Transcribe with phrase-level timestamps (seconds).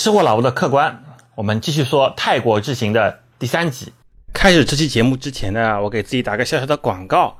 [0.00, 3.92] 吃货老吴的客官，我们继续说泰国之行的第三集。
[4.32, 7.36] 开始这期节目之前呢，我给自己打个小小的广告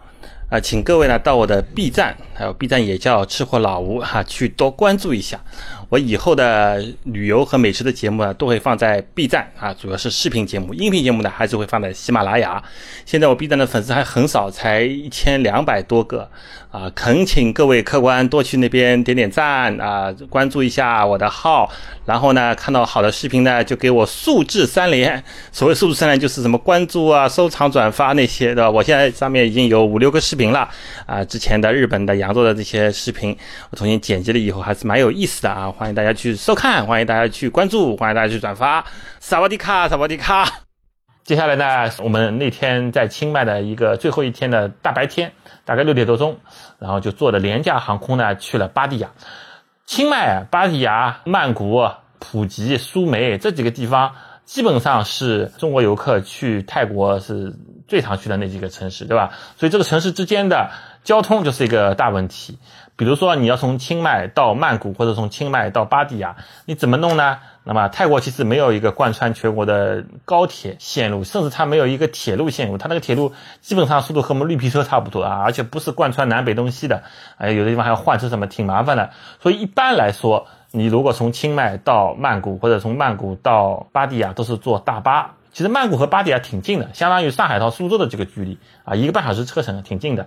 [0.52, 5.40] 啊，请各位呢到我的 B 站，还有 B 站也叫吃货老吴哈，去多关注一下。
[5.88, 12.62] 我以后的旅游和美食的节目呢，都会放在 B 站啊，主要是视频节目，音频节目呢还是会放在喜马拉雅。
[13.06, 16.30] 现在我 B 站的粉丝还很少，才一千两百多个
[16.70, 21.70] 啊，恳请各位客官多去那边点点赞啊，关注一下我的号，
[22.05, 25.23] 然后呢，看到好的视频呢，就给我素质三连。
[25.50, 28.70] 所谓素质三连，就是什么关注啊、收藏、转发那些，的？
[28.70, 30.69] 我现在上面已经有五六个视频了
[31.06, 33.37] 啊，之前的日本的、扬州的这些视频，
[33.70, 35.70] 我重新剪辑了以后，还是蛮有意思的啊。
[35.70, 38.84] 欢迎大家去收看，欢迎大家去关注，欢迎大家去转发。
[39.20, 40.48] 萨瓦迪卡，萨瓦迪卡。
[41.24, 45.32] 接下来呢，我们那天在清迈的一个最后一天的大白天，
[45.65, 46.41] 大概六点多钟，
[46.80, 49.10] 然后就坐的廉价航空呢去了芭提雅。
[49.87, 57.54] 清迈、芭提雅、曼谷、普吉、苏梅这几个地方，基本上是中国游客去泰国是
[57.93, 59.32] 最常去的那几个城市，对吧？
[59.59, 60.71] 所以这个城市之间的
[61.04, 62.59] 交通就是一个大问题。
[62.96, 67.41] 比如说你要从清迈到曼谷，或者从清迈到芭提雅，你怎么弄呢？
[67.65, 77.03] 那么泰国其实没有一个贯穿全国的高铁线路，甚至它没有一个铁路线路，它那个铁路基本上速度和我们绿皮车差不多啊，而且不是贯穿南北东西的，
[77.37, 79.10] 哎，有的地方还要换车，什么挺麻烦的。
[79.43, 85.34] 所以一般来说，你如果从清迈到曼谷，或者从曼谷到芭提雅，都是坐大巴。
[85.53, 90.26] 其实曼谷和芭提雅挺近的，相当于上海到苏州的这个距离啊，一个半小时车程，挺近的。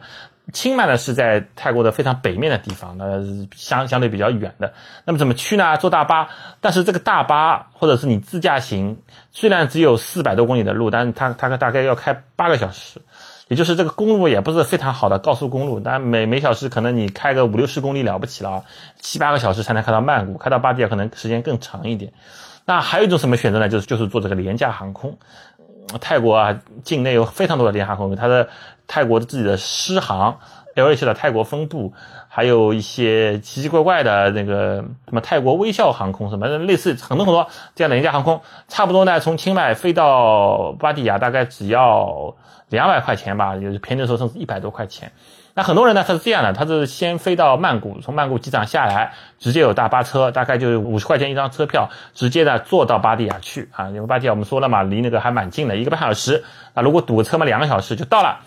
[0.54, 3.20] 清迈呢是在泰国的非常北面的地方，那
[3.56, 4.72] 相相对比较远的。
[5.04, 5.76] 那么怎么去呢？
[5.78, 6.30] 坐大巴，
[6.62, 9.00] 但是这个大巴或者是你自驾行，
[9.32, 13.02] 虽然只有四百多公里的路，但是它它大概要开八个小时，
[13.48, 18.64] 也就是这个公路也不是非常好的高速公路，但每每小时可能你开个五六十公里了不起了，
[19.00, 22.14] 七八个小时才能开到曼谷，开到芭提雅可能时间更长一点。
[22.66, 23.70] 那还有一种什么选择呢？
[23.70, 25.18] 就是就是做这个廉价航空。
[26.02, 28.50] 泰国啊，境内有非常多的廉价航空，它的
[28.88, 30.40] 泰国的自己的狮航
[30.76, 31.94] ，LH 的泰国分部，
[32.28, 42.36] 还有一些奇奇怪怪的那个什么泰国微笑航空，什么类似很多很多这样的廉价航空，差不多呢，从清迈飞到芭提雅大概只要
[42.70, 45.12] 两百块钱吧，就是便宜的时候甚至一百多块钱。
[45.58, 53.88] 那很多人呢，他是这样的，他是先飞到曼谷，从曼谷机场下来，直接有大巴车，大概就五十块钱一张车票，直接呢坐到芭提雅去啊。
[53.88, 56.84] 因为芭提雅我们说了嘛，离那个还蛮近的，一个半小时啊。
[56.84, 58.42] 如果堵车嘛，两个小时就到了。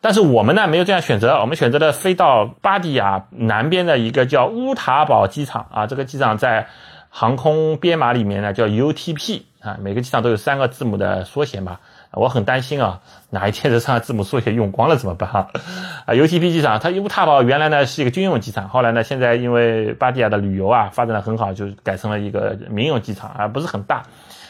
[0.00, 5.86] 但是我们呢没有这样选择，我们选择了飞到巴蒂亚南边的一个叫乌塔堡机场啊。
[5.86, 6.66] 这个机场在
[7.08, 11.78] 航空编码里面呢叫 UTP 啊，每个机场都有三个字母的缩写嘛。
[12.12, 15.48] 我很担心啊，哪一天这三个字母缩写用光了怎么办啊？
[16.06, 24.02] 啊，UTP 机场，它乌塔堡原来呢是一个军用机场，后来呢现在因为芭提雅的旅游啊发展的很好，就改成了一个民用机场啊，不是很大。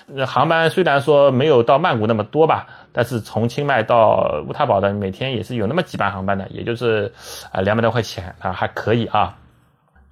[0.06, 7.12] 那航班虽然说没有到曼谷那么多吧，但是从清迈到乌塔堡的每天也是有那么几班航班的，也就是
[7.52, 9.36] 啊两百多块钱啊还可以啊，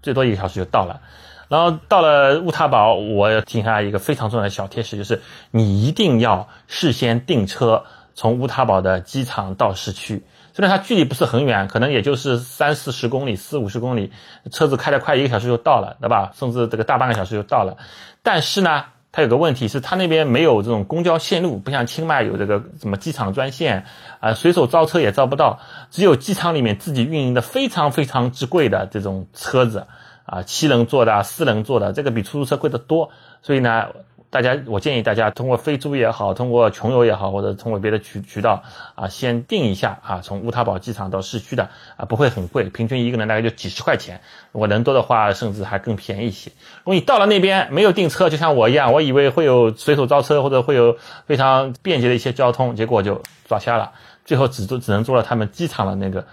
[0.02, 1.00] 最多一个小时就到了。
[1.48, 7.84] 然后到了乌塔堡，我要提醒大家一个非常重要的小贴士，就是你一定要事先订车，
[8.14, 10.24] 从乌塔堡的机场到市区。
[10.54, 14.10] 虽然它距离不是很远，可能也就是三四十公里、四五十公里，
[14.50, 16.32] 车子开得快，一个小时就到了，对吧？
[16.34, 17.76] 甚至这个大半个小时就到了。
[18.22, 23.84] 但是呢，它有个问题是，它那边没有这种公交线路，不像清迈有这个什么机场专线
[24.20, 29.86] 啊，随手招车也招不到，只有机场里面自己运营的非常非常之贵的这种车子。
[30.26, 33.10] 啊，七人座的、四人座的，这个比出租车贵得多。
[33.42, 33.86] 所以呢，
[34.28, 38.64] 大家，我建议大家通过飞猪也好，通过穷游也好，或者通过别的渠渠道
[38.96, 44.20] 啊，先订一下啊，从乌塔堡机场到市区的啊，不会很贵，平均一个人大概就几十块钱。
[44.50, 46.50] 如果人多的话，甚至还更便宜一些。
[46.78, 53.92] 如果你到了那边没有订车，就像我一样，我以为会有随手招车或者会有非常便捷的一些交通，结果就抓瞎了，
[54.24, 56.26] 最后只坐只能坐了他们机场的那个。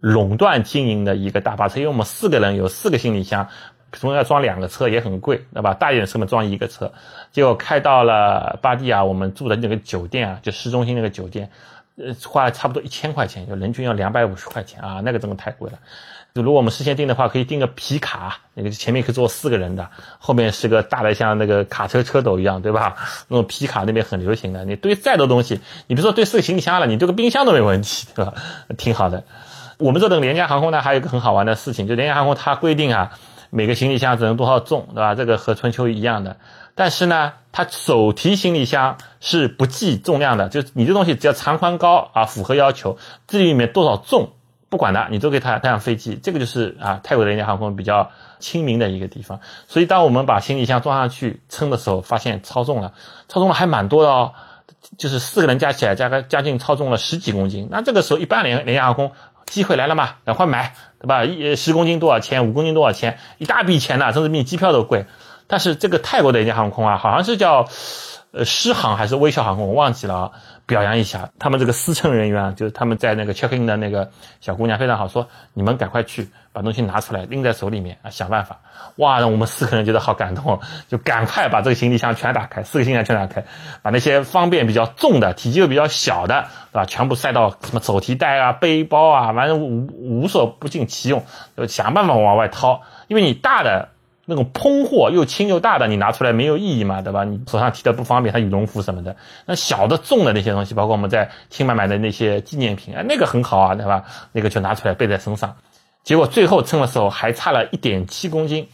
[0.00, 3.48] 垄断经营的一个大巴车，因为我们四个人有四个行李箱，
[3.92, 5.74] 总要装两个车也很贵，对吧？
[5.74, 6.92] 大一点的车嘛装一个车，
[7.32, 11.50] 结果开到了巴蒂亚，我们住的那个酒店啊，就市中心那个酒店，
[11.96, 15.78] 呃，花了差不多一千块钱，就人均要两百五十块钱啊，那个真的太贵了。
[16.32, 22.94] 就如果我们事先订的话，可以订个皮卡，那个前面可以坐四个人的，后面是个大的像那个卡车车斗一样，对吧？
[23.26, 28.32] 那种皮卡那边很流行的，你堆再多东西，你别说堆四个行李箱了，你堆个冰箱都没问题，对吧？
[28.78, 29.24] 挺好的。
[29.80, 33.12] 我们这等廉价航空呢，还有一个很好玩的事情，就廉价航空它规定啊，
[33.50, 35.14] 每个行李箱只能多少重，对吧？
[35.14, 36.36] 这个和春秋一样的。
[36.74, 42.96] 但是呢，它手提行李箱是不计重量的，就你这东西只要长宽高啊符合要求，
[43.26, 44.30] 这里面多少重
[44.68, 46.18] 不管的，你都给它带上飞机。
[46.22, 49.40] 这个就是啊，泰国的廉价航空比较亲民的一个地方。
[49.66, 52.92] 所以当我们把行李箱装上去称的时候，发现超重了，
[53.28, 54.32] 超重了还蛮多的哦，
[54.96, 57.68] 就是四个人加起来加个将近超重了十几公斤。
[57.70, 59.10] 那这个时候一般廉廉价航空
[59.50, 61.26] 机会来了嘛，赶快买，对吧？
[61.26, 62.48] 一十公斤多少钱？
[62.48, 63.18] 五公斤多少钱？
[63.36, 65.04] 一大笔钱呢，甚至比机票都贵。
[65.46, 67.68] 但是这个泰国的廉价航空啊，好像是叫。
[68.32, 70.30] 呃，狮航还是微笑航空，我忘记了啊。
[70.70, 74.08] 表扬一下他们这个司乘人员，就是他们在那个 check in 的那个
[74.40, 78.60] 小姑娘非常好，说你们赶快去把东西拿出来，拎在手里面啊，想办法。
[78.96, 83.44] 哇，让我们四个人觉得好感动，就赶快把这个行李箱全打开，四个行李箱全打开，
[83.82, 86.84] 把那些方便比较重的、体积又比较小的，对吧？
[86.86, 91.24] 全部塞到什么手提袋啊、背包啊，反正无无所不尽其用，
[91.56, 93.88] 就想办法往外掏，因为你大的。
[94.30, 97.24] 那种烹货又轻又大的，你拿出来没有意义嘛，对吧？
[97.24, 99.16] 你手上提的不方便，它羽绒服什么的。
[99.44, 104.04] 那小的重的那些东西，包括我们在清迈买的那些纪念品，哎，那个很好啊，对吧？
[104.30, 105.56] 那个就拿出来背在身上。
[106.04, 108.68] 结果最后称的时候还差了一点七公斤。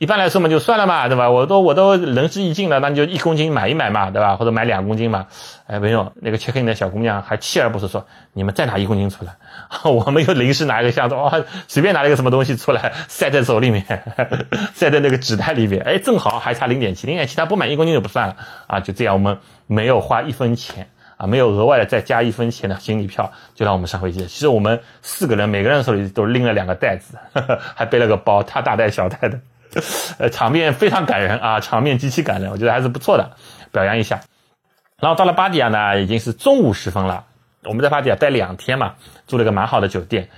[0.00, 1.28] 一般来说嘛，就算了嘛，对吧？
[1.28, 4.34] 我都我都仁至义尽了，那你就一公斤买一买嘛，对吧？
[4.34, 5.26] 或者买两公斤嘛。
[5.66, 9.36] 哎，没有，那个 check in 的小姑娘还锲而不舍说：“你们再拿一公斤出来。
[9.84, 11.30] ”我们又临时拿一个箱子，哇，
[11.68, 13.84] 随便拿了一个什么东西出来，塞在手里面，
[14.72, 15.82] 塞在那个纸袋里面。
[15.82, 18.36] 哎，正好还差零点七，零点七，他不满一公斤就不算了
[18.68, 18.80] 啊。
[18.80, 19.36] 就这样，我们
[19.66, 20.88] 没有花一分钱
[21.18, 24.20] 啊，没有额外的再加一分钱的行李票，就让我们上飞机。
[24.20, 27.18] 其实我们四个人每个人手里都拎了两个袋子，
[27.76, 29.38] 还背了个包，他大袋小袋的。
[30.18, 33.30] 呃，场面非常感人啊，场面极其感人，我觉得还是不错的，
[33.70, 34.20] 表扬一下。
[34.98, 37.24] 然后到了巴迪亚呢，已经是中午时分了。
[37.64, 38.94] 我们在巴迪亚待两天嘛，
[39.26, 40.28] 住了个蛮好的酒店。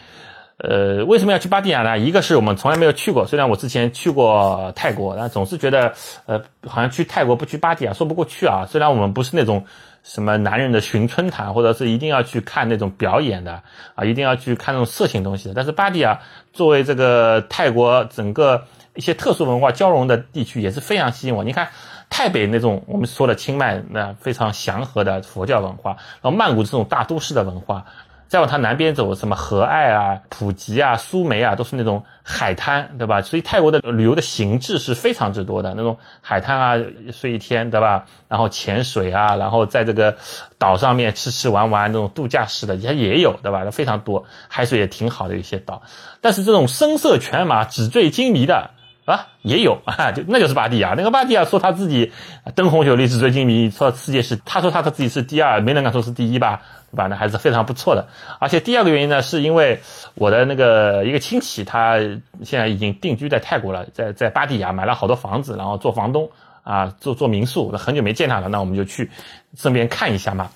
[0.59, 1.99] 呃，为什么要去巴迪亚呢？
[1.99, 5.93] 一个是我们从来没有去过，虽然我之前去过泰国，但总是觉得，
[6.27, 8.67] 呃，好像去泰国不去巴迪亚说不过去啊。
[8.69, 9.65] 虽然我们不是那种
[10.05, 13.61] 什么男人的寻春团，或者是一定要去看那种表演的
[13.97, 16.21] 啊，一定要去看那种色情东西的，但是巴迪亚
[16.53, 18.65] 作为这个泰国整个。
[18.95, 21.45] 一些特殊文化交融的地区也是非常吸引我。
[21.45, 21.69] 你看，
[22.11, 27.87] 泰北那种我们说的清迈那非常祥和的佛教文化，然后曼谷这种大都市的文化，
[28.29, 33.23] 再往它南边走，什么和爱啊、普吉啊、苏梅啊，都是那种海滩，对吧？
[33.23, 36.77] 所以泰国的旅游的形制是非常之多的，那种海滩啊，
[37.13, 38.05] 睡一天，对吧？
[38.29, 40.17] 然后潜水啊，然后在这个
[40.59, 43.71] 岛上面吃吃玩玩，那种度假式的也也有，对吧？
[43.71, 45.81] 非常多，海水也挺好的一些岛。
[46.21, 48.71] 但是这种声色犬马、纸醉金迷的。
[49.05, 50.95] 啊，也有 啊，就那就是巴蒂亚。
[50.97, 52.13] 那个巴蒂亚说他自己
[52.55, 56.63] 灯红酒绿、纸醉金迷，说世界是，他说他他自己是第二，没人敢说是第一吧，
[56.93, 57.09] 对吧？
[57.09, 58.07] 那还是非常不错的。
[58.39, 59.81] 而且第二个原因呢，是因为
[60.15, 61.99] 我的那个一个亲戚，他
[62.45, 66.31] 现在已经定居在泰国了，在在巴蒂亚买了好多房子，然后做房东
[66.63, 67.71] 啊，做做民宿。
[67.73, 69.11] 那很久没见他了，那我们就去
[69.57, 70.51] 顺便看一下嘛。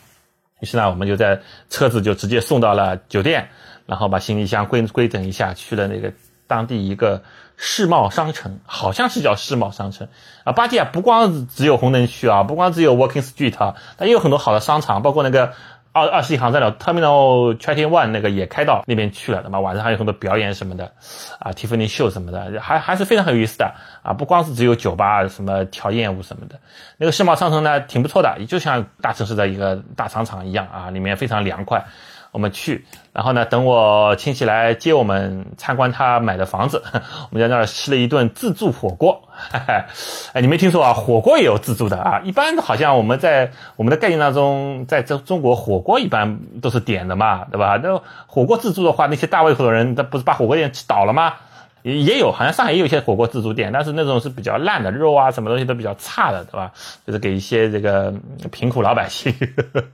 [0.61, 3.49] 于是呢，我们就在车子就直接送到了酒店，
[3.87, 6.13] 然后把行李箱归归整一下，去了那个
[6.47, 7.25] 当地一个。
[7.57, 10.09] 世贸商城好像是叫世贸商城
[10.45, 15.53] 啊，巴蒂亚不光只有红灯区啊，不光只有 Walking Street 啊，它也有很多好的商场，包括那个
[15.93, 20.93] 二二十一航站的 Terminal Twenty One 那个也开到那边去了，那么晚上还有很多表演什么的
[21.39, 26.61] 啊，Tiffany Show 什么的，还还是非常有意思的啊，不光是只有酒吧什么跳艳舞什么的，
[26.99, 31.87] 那个世贸商城呢挺不错的，也就像大城市的一个大商场一样啊，里面非常凉快。
[32.37, 32.85] 我们去，
[33.15, 36.83] 然后呢，等我亲戚来接我们参观他买的房子，
[37.33, 39.23] 我们在那儿吃了一顿自助火锅。
[40.35, 40.93] 哎，你没听说啊？
[40.93, 42.21] 火锅也有自助的啊！
[42.25, 47.81] 一般好像我们在我们的概念当中，在中中国火锅一般都是点的嘛，对吧？
[47.83, 51.33] 那火锅自助的话，那些大胃口的人，他不是把火锅店吃倒了吗？
[51.95, 56.73] 也有，好像上海也有一些火锅自助店，但是那种是比较烂的，肉啊什么东西都比较差的，对吧？
[57.07, 58.13] 就是给一些这个
[58.51, 59.33] 贫苦老百姓。
[59.33, 59.85] 呵 呵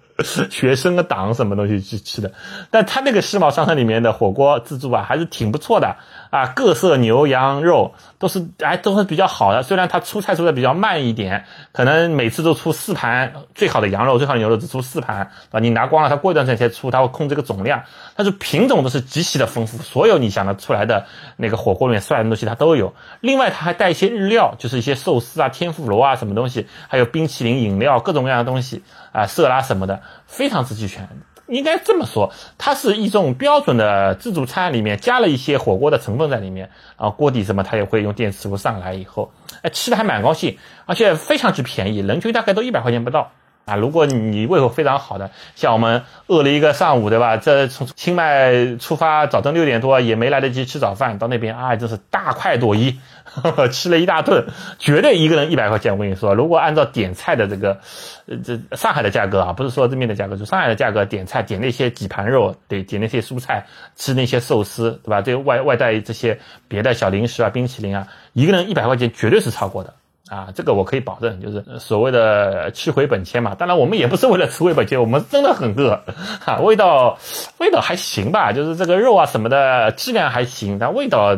[0.50, 2.30] 学生的党什么东西去吃的？
[2.70, 5.96] 但他那个世贸商城里面的火锅自助啊，还是挺不错的
[6.30, 9.62] 啊，各色牛羊肉都是哎都是比较好的。
[9.62, 17.82] 虽然他出菜出的比较慢一点，可能每次都出四盘最好的羊肉、最好的牛肉只出四盘啊，你拿光了，他过一段时间才出，他会控制个总量。
[18.14, 21.06] 但是品种都是极其的丰富，所有你想得出来的
[21.36, 22.94] 那个火锅锅里面涮的东西它都有。
[23.20, 30.02] 另外它还带一些日料，就是一些寿司啊、天妇罗啊什么东西，还有冰淇淋、饮料各种各样的东西啊、色拉什么的。
[30.26, 31.08] 非常之齐全，
[31.46, 43.32] 应该这么说，它是一种标准的自助餐，里面加了一些火锅的成分在里面，然后锅底什么它也会用电磁炉上来以后，哎，吃的还蛮高兴，而且非常之便宜，人均大概都一百块钱不到，
[43.72, 43.76] 啊。
[43.76, 47.36] 如果你胃口非常好的，像我们饿了一个上午，对吧？
[47.36, 52.98] 这从清迈出发，早晨六点多也没来得及吃早饭，到那边啊，真是大快朵颐，
[53.72, 54.46] 吃了一大顿，
[54.78, 55.92] 绝对一个人一百块钱。
[55.92, 57.80] 我跟你说，如果按照点菜的这个，
[58.26, 65.22] 呃，这上海的价格啊，不是说这边的价格，就上海的价格点菜点那些几盘肉，对，点那些蔬菜，吃那些寿司，对吧？
[65.22, 66.38] 这外外带这些
[66.68, 69.94] 别的小零食啊、冰淇淋啊，一个人一百块钱绝对是超过的。
[70.32, 73.54] 啊，这个我可以保证，就是所谓的吃回本钱嘛。
[73.54, 76.00] 当然，我们也不是为了吃回本钱，我们真的很饿，
[76.40, 77.18] 哈，味道
[77.58, 81.36] 味道还行吧，就是这个肉啊什么的质量还行，但味道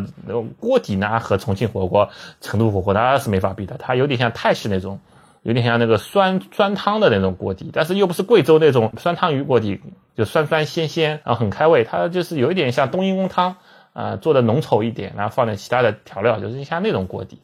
[0.61, 2.09] 锅底呢和重庆火锅、
[2.41, 5.01] 成都火锅那是没法比的，它有点像泰式那种，
[5.43, 9.81] 有点像那个酸酸汤的那种锅底，但是又不是贵州那种酸汤鱼锅底，
[10.17, 13.57] 就酸酸鲜鲜，然后很开胃，它就是有一点像冬阴功汤
[13.93, 17.41] 啊，做的浓稠一点，然后放点其他的调料，就是像那种锅底。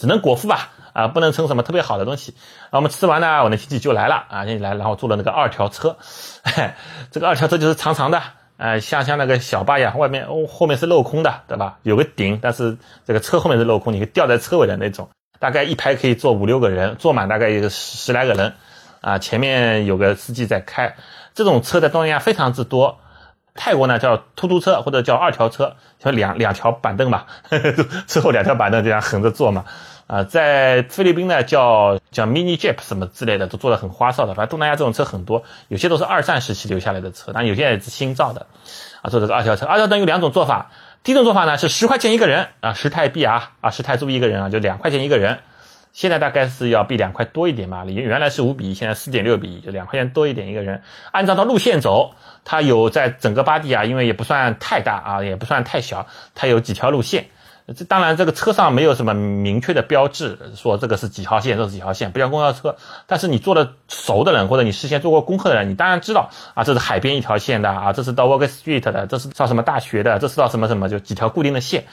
[0.00, 2.34] 只能果腹吧，啊，不能称什么特别好的东西。
[2.70, 5.98] 那我们吃完呢，我的亲戚就来了，啊，亲戚来，然后坐了那个二条车，
[7.12, 8.22] 这个二条车就是长长的，
[8.56, 11.78] 呃，像像那个小巴一样，外面哦后面是镂空的，对吧？
[11.82, 18.54] 有个顶，但是这个车后面是镂空，你可以吊在车尾的那种，大概一排可以坐五六个人，坐满大概有十来个人，
[19.02, 20.96] 啊，前面有个司机在开，
[21.34, 22.98] 这种车在东南亚非常之多。
[23.54, 27.24] 泰国呢叫突突车或者叫二条车，就两两条板凳嘛，
[28.06, 29.64] 之后两条板凳这样横着坐嘛。
[30.08, 34.34] 啊，在菲律宾呢叫叫 mini jeep 什么之类的，都做的很花哨的。
[34.34, 38.46] 反正东南亚这种车很多，有些都是二战时期留下来的车，但有些也是新造的。
[39.00, 40.70] 啊，做这个二条车，二条车有两种做法。
[41.02, 45.38] 第一种做法呢是十块钱一个人啊，十泰币啊啊，十泰铢一个人啊，就两块钱一个人。
[45.92, 50.82] 现在大概是要比两块多一点嘛，原原来是五比一，现在四点六比一，就两块钱多一点一个人。
[51.10, 57.26] 按照它路线走，它有在整个巴蒂啊，因为也不算太大啊，也不算太小，它有几条路线。
[57.76, 62.76] 这当然这个车上没有什么明确的标志，说这个是几号线，这是几号线，不像公交车。
[63.06, 71.84] 但是你坐的熟的人，或者你事先做过功课的人，你当然知道啊，这是海边一条线的啊，这是到 Walk Street 的，这是到什么大学的，这是到什么什么，就几条固定的线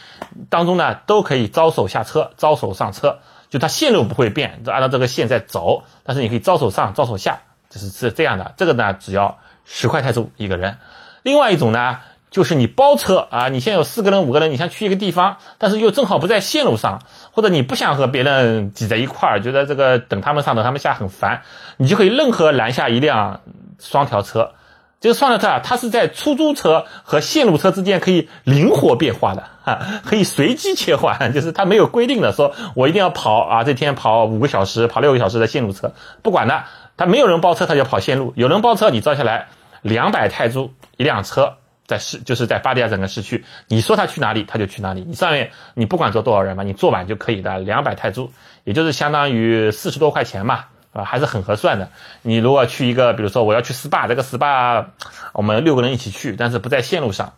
[0.50, 3.20] 当中呢，都可以招手下车，招手上车。
[3.50, 7.40] 就它线路不会变，就按照这个线在走，但是你可以招手上，招手下，
[7.70, 8.54] 就是是这样的。
[8.58, 9.40] 这个呢，只要
[9.72, 10.78] 十块泰铢一个人。
[11.22, 12.00] 另外一种呢，
[12.32, 21.44] 就是你包车啊，你现在有四个人、五个人，你想去一个地方，但是又正好不在线路上，或者你不想和别人挤在一块儿，觉得这个等他们上、等他们下很烦，
[21.78, 23.42] 你就可以任何拦下一辆
[23.80, 24.54] 双条车。
[25.02, 36.66] 这个双条车啊，它是在出租车和线路车之间可以灵活变化的，哈，可以随机切换， 就是它没有规定的，说我一定要跑啊，这天跑五个小时，跑六个小时的线路车，不管的，
[36.98, 39.48] 它没有人包车，它就跑线路；有人包车，你招下来
[39.82, 41.58] 两百泰铢一辆车，
[41.88, 45.04] 在市就是在巴迪亚整个市区，你说他去哪里，他就去哪里。
[45.08, 48.32] 你上面你不管坐多少人嘛，你坐满就可以的，两百泰铢，
[48.64, 50.66] 也就是相当于四十多块钱嘛。
[50.92, 51.92] 啊，还是很合算的。
[52.24, 54.88] 你如果去一个，比如说我要去 SPA，这个 SPA
[55.34, 57.34] 我们六个人一起去，但是不在线路上，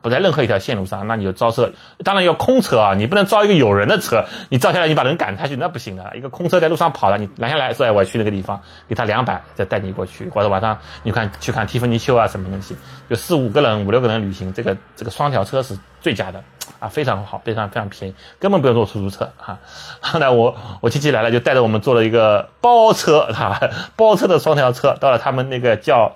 [0.00, 1.72] 不在任何一条线路上，那你就招车，
[2.04, 6.12] 当然要空车啊，你不能招一个有人的车，你招下来你把人赶下去，那不行的。
[6.16, 12.76] 一个空车在路上跑了，你拦下来说，哎，我要去那个地方，给他两百，再带你过去，或者晚上你看去看蒂芙尼秀啊，什么东西，
[13.10, 16.42] 就四五个人、五六个人旅行，这个这个双条车是最佳的。
[16.78, 19.58] 啊，非常好，非常非常便宜，根本不用坐出租车哈。
[20.00, 23.60] 后来我我亲戚来了，就带着我们坐了一个包车哈，
[23.94, 26.12] 包车的双条车，到了他们那个叫，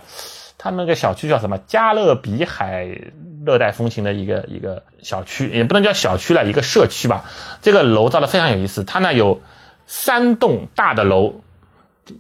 [0.58, 1.58] 他们那个小区叫什么？
[1.66, 2.88] 加勒比海
[3.46, 7.24] 热带风情的一个一个小区，也不能叫小区了，一个社区吧。
[7.62, 9.40] 这个楼造的非常有意思，它呢有
[9.86, 11.40] 三栋大的楼。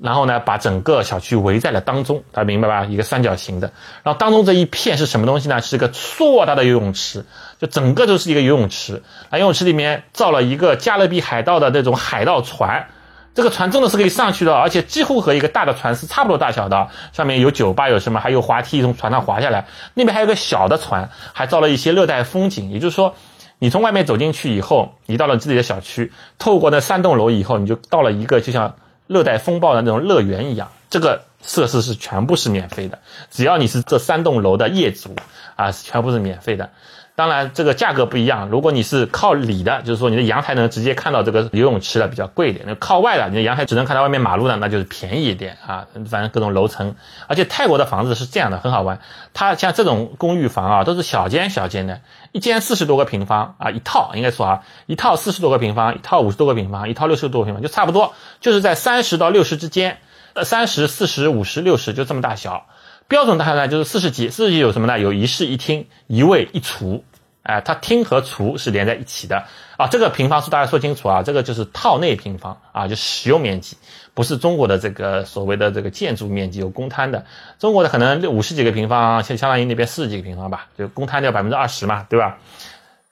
[0.02, 2.84] 然后呢，把整个小区围在了当中，大家明白吧？
[2.86, 3.70] 一个三角形的。
[4.02, 5.60] 然后当中这一片是什么东西呢？
[5.62, 7.24] 是一个硕大的游泳池，
[7.60, 9.04] 就整个都是一个游泳池。
[9.30, 12.88] 啊，游泳池里面造了一个加勒比海盗的那种海盗船，
[13.36, 16.88] 这个船真的是可以上去的，而且几乎和一个大的船是差不多大小的。
[17.12, 18.18] 上面有酒吧，有什么？
[18.18, 19.66] 还有滑梯从船上滑下来。
[19.94, 22.72] 那边还有个小的船，还造了一些热带风景。
[22.72, 23.14] 也就是说，
[23.60, 28.74] 你从外面走进去以后，你到了自己的小区，透过那三栋楼以后，你就到了一个就像。
[29.08, 32.98] 热带风暴的那种乐园一样，这个设施是全部是免费的，
[33.30, 35.14] 只要你是这三栋楼的业主
[35.54, 36.70] 啊，全部是免费的。
[37.16, 38.50] 当然，这个价格不一样。
[38.50, 45.86] 如果你是靠里的，就是说你的阳台能直接看到这个游泳池的，比较贵一点；那靠外的，你的阳台只能看到外面马路的，那就是便宜一点啊。
[46.10, 46.94] 反正各种楼层，
[47.26, 49.00] 而且泰国的房子是这样的，很好玩。
[49.32, 59.96] 它像这种公寓房啊，都是小间小间的，一间四十多个平方啊，一套应该说啊，一套四十多个平方，一套五十多个平方，一套六十多个平方，就差不多，就是在三十到六十之间，
[60.36, 62.66] 呃，三十、四十、五十、六十就这么大小。
[63.08, 64.98] 标准大小呢就是四十几，四十几有什么呢？
[64.98, 67.04] 有一室一厅，一卫一厨。
[67.42, 69.44] 哎，它厅和厨是连在一起的
[69.78, 69.86] 啊。
[69.86, 73.78] 这个平方数大家说清楚啊，这个就是套内平方啊，就使用面积，
[74.14, 77.24] 不是中国的这个所谓的这个建筑面积有公摊的。
[77.58, 82.38] 中国的可能五十几个平方，相相当于那边四十几个平方吧，就公摊掉百分之二十嘛，对吧？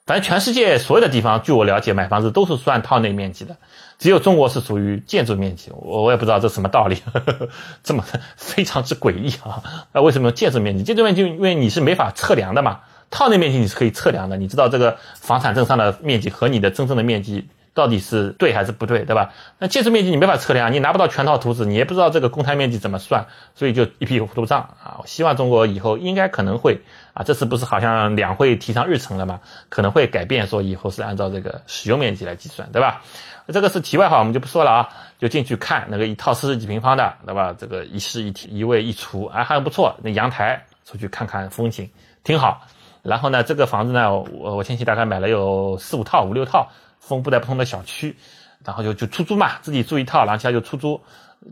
[0.05, 3.55] 反正全世界所有的地方，据我了解，买房子都是算套内面积的，
[3.97, 5.71] 只有中国是属于建筑面积。
[5.73, 7.49] 我我也不知道这什么道理，呵 呵
[7.83, 8.03] 这么
[8.35, 9.63] 非常之诡异啊！
[9.93, 10.83] 那为什么建筑面积？
[10.83, 12.81] 建筑面积因为你是没法测量的嘛。
[13.11, 19.31] 套内面积你是可以测量的，你知道这个房产证上的面积和你的真正的面积到底是对还是不对，对吧？
[19.59, 24.97] 那建筑面积你没法测量，你拿不到全套图纸，你也不知道这个公摊面积怎么算，所以就一笔糊涂账啊！
[24.99, 26.81] 我希望中国以后应该可能会
[27.13, 29.39] 啊，这次不是好像两会提上日程了吗？
[29.69, 33.03] 可能会改变，说以后是按照这个使用面积来计算，对吧？
[33.47, 37.55] 这个是题外话，我们就不说了啊，就进去看那个一套四十几平方的，对吧？
[37.57, 41.89] 这个一室一厅一卫一厨，哎，还不错，那阳台出去看看风景，
[42.23, 42.61] 挺好。
[43.03, 46.67] 然后呢，这个房子呢，我我前期大概买了有四五套、五六套，
[46.99, 48.17] 分布在不同的小区，
[48.63, 50.99] 然后就就出租嘛，自己住一套，然后其他就出租，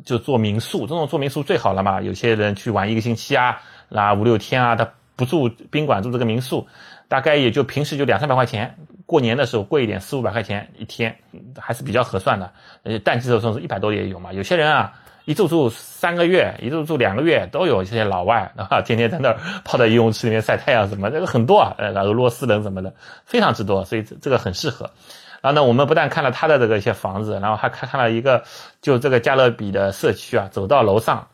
[0.03, 0.87] 就做民宿。
[0.87, 6.67] 这种做民宿最好了嘛，有些人去玩一个星期啊，那五六天啊，他不住宾馆，住这个民宿，
[7.07, 11.15] 大概也就平时就两三百块钱，过年的时候贵一点，四五百块钱一天，
[11.59, 12.51] 还是比较合算的。
[12.83, 14.93] 呃，淡季的时候是一百多也有嘛，有些人啊。
[15.25, 22.93] 一住住三个月，一住住两个月，都有一些老外 啊，天天在那儿泡在游泳池里面晒太阳什么，这个很多啊，呃，俄罗斯人什么的，
[23.25, 24.91] 非常之多，所以这个很适合。
[25.39, 28.43] 然后呢，我们不但看了他的这个一些房子，然后还看看了一个，
[28.81, 31.25] 就这个加勒比的社区啊，走到楼上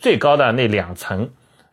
[0.00, 1.28] 最高的那两层，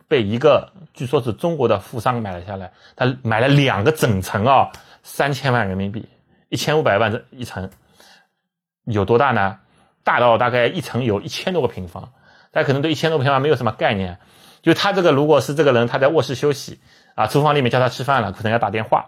[0.08, 4.68] 被一个据说是中国的富商买了下来，他买了两个整层啊，
[5.08, 6.08] 三千万人民币，
[6.48, 7.70] 一千五百万这一层，
[8.86, 9.60] 有多大呢？
[10.02, 12.12] 大到大概一层有一千多个平方，
[12.50, 14.18] 大家可能对一千多平方没有什么概念。
[14.62, 16.80] 就他这个，如果是这个人，他在卧室休息。
[17.16, 19.06] 啊，厨房里面叫他吃饭了，可能要打电话，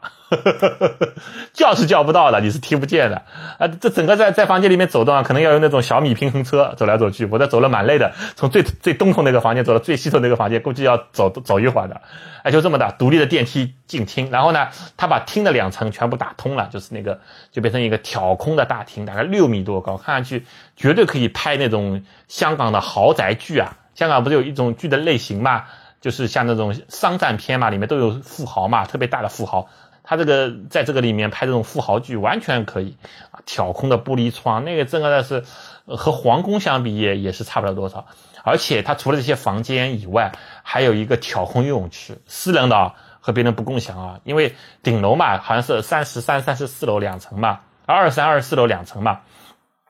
[1.53, 3.23] 叫是叫不到的，你是听不见的。
[3.59, 7.27] 啊，这整个在在房间里面走动啊，可能要用那种小米平衡车走来走去。
[7.27, 12.01] 我这走了蛮累的，从最最东头那个房间走到最西头那个房间，估计要走走一会儿的。
[12.45, 17.21] 哎，就这么大，独立的电梯进厅，然后呢，他把厅的两层全部打通了，就是那个
[17.53, 20.47] 就变成一个挑空的大厅，大概六米多高，看上去
[20.77, 23.77] 绝对可以拍那种香港的豪宅剧啊。
[23.95, 25.65] 香港不是有一种剧的类型吗？
[26.01, 29.69] 就是像那种商战片嘛，里面都有富豪嘛，特别大的富豪，
[30.05, 32.97] 他这个在这个里面拍这种富豪剧完全可以
[33.31, 35.45] 啊，挑空的玻璃窗，那个真的是
[35.87, 38.07] 和皇宫相比也也是差不了多少。
[38.45, 40.33] 而且他除了这些房间以外，
[40.63, 49.21] 还有一个挑空游泳池，私人的啊和别人不共享啊，因为顶楼嘛，好像是三十三、三十四楼两层嘛，二三、二十四楼两层嘛，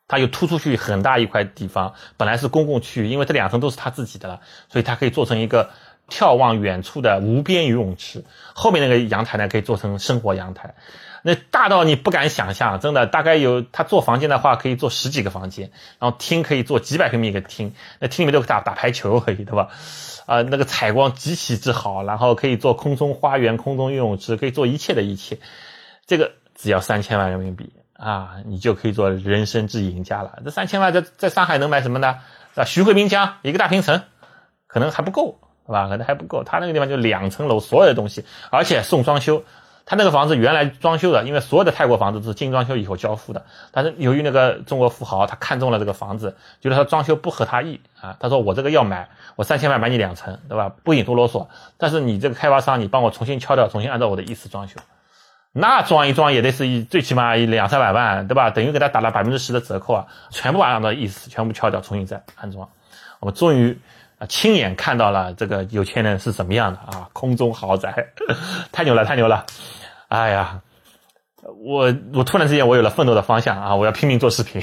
[0.09, 5.68] 他又突出去很大一块地方，本来是公共区域，因为这两层都是他自己的了，所以他可以做成一个。
[6.09, 10.75] 眺望远处的无边游泳池，后面那个阳台呢，可以做成生活阳台，
[11.23, 19.68] 那大到你不敢想象，真的，大概有他做房间的话，可以做十几个房间，然后厅可以做几百平米一个厅，那厅里面都打打排球可以，对吧？
[20.27, 25.38] 啊，那个采光极其之好，然后可以做空中花园、空中游泳池，可以做一切的一切，
[26.07, 30.38] 这个只要三千万人民币啊，你就可以做人生之赢家了。
[30.44, 32.21] 这三千万在在上海能买什么呢？
[32.55, 34.03] 啊，徐汇滨江一个大平层，
[34.66, 35.40] 可能还不够。
[35.69, 36.43] 好吧，可能还不够。
[36.45, 39.45] 他那个地方就两层楼，所有的东西，而且送装修。
[39.85, 43.45] 他那个房子原来装修的，因为所有的泰国房子都是精装修以后交付的。
[43.71, 50.73] 但是由于那个中国富豪他看中了这个房子，觉得他装修不合他意啊，他说我这个要买，我三千万买你两层，对吧？
[50.85, 54.79] 不引多啰嗦，但是你这个开发商你帮我重新敲掉，重新按照我的意思装修，
[55.53, 58.51] 那装一装也得是一最起码两三百万，对吧？
[58.51, 62.69] 等于给他打了百分之十的折扣啊，全部按照意思全部敲掉，重新再安装。
[63.21, 63.79] 我们终于。
[64.19, 67.09] 啊，亲眼看到了这个有钱人是什么样的啊！
[67.13, 68.09] 空中豪宅，
[68.73, 69.47] 太牛了，太牛了！
[70.09, 70.61] 哎呀，
[71.65, 73.77] 我我突然之间我有了奋斗的方向啊！
[73.77, 74.61] 我要拼命做视频，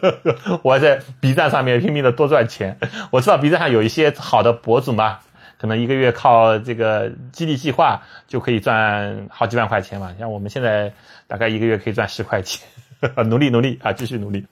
[0.62, 2.78] 我要在 B 站上面拼命的多赚钱。
[3.10, 5.20] 我知道 B 站上有一些好的博主嘛，
[5.58, 10.14] 可能一个月靠这个激励计划就可以赚好几万块钱嘛。
[10.18, 10.92] 像我们现在
[11.26, 12.68] 大概一个月可以赚十块钱，
[13.24, 14.46] 努力努力啊，继续努力。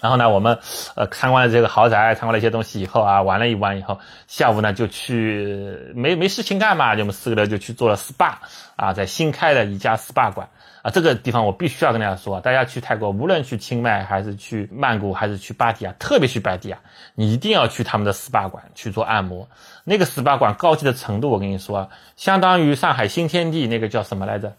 [0.00, 0.58] 然后呢，我们
[0.94, 8.34] 呃参观了这个豪宅，参观了一些东西以后啊，玩了一玩以后，下午呢就去没没事情干嘛，就我们四个人就去做了 SPA
[8.76, 10.48] 啊，在新开的一家 SPA 馆
[10.82, 16.78] 啊，这个地方我必须要跟大家说，大家去泰国，无论去清迈还是去曼谷还是去芭提雅，特别去芭提雅，
[17.14, 19.48] 你一定要去他们的 SPA 馆去做按摩。
[19.84, 24.54] 那个 SPA 馆高级的程度，我跟你说，相当于上海新天地那个叫什么来着？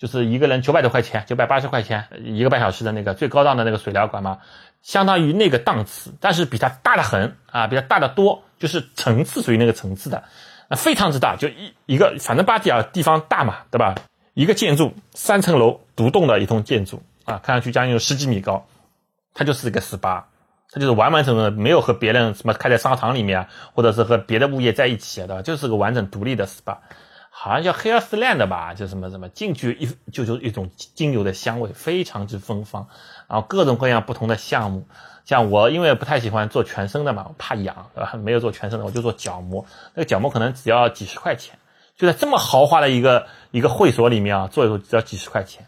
[0.00, 4.38] 就是一个人九百多块钱，九百八十块钱一个半小时的那个最高档的那个水疗馆嘛，
[4.80, 10.24] 相当于那个档次，但是比它大的很啊，比它大的多，就是层次属于那个层次的，
[10.70, 13.94] 那非常之大，就一一个反正巴提雅地方大嘛，对吧？
[14.32, 18.66] 一个建筑三层楼独栋的一栋建筑啊，看上去将近有十几米高，
[19.34, 20.22] 它就是一个 SPA，
[20.70, 25.42] 它就是完完整整的，没有和别人什么开在商场里面啊，或者是和别的物业在一起啊，对吧？
[25.42, 26.78] 就是个完整独立的 SPA，
[27.42, 32.86] 好像叫 Hairland 吧，就什么什么进去一就就一种精油的香味，非常之芬芳，
[33.28, 34.86] 然后各种各样不同的项目。
[35.24, 38.12] 像我因为不太喜欢做全身的嘛，我怕痒，对吧？
[38.22, 39.64] 没有做全身的，我就做角膜。
[39.94, 41.58] 那个角膜可能只要几十块钱，
[41.96, 45.66] 就在这么豪华的一个一个会所里面啊，做一做只要几十块钱，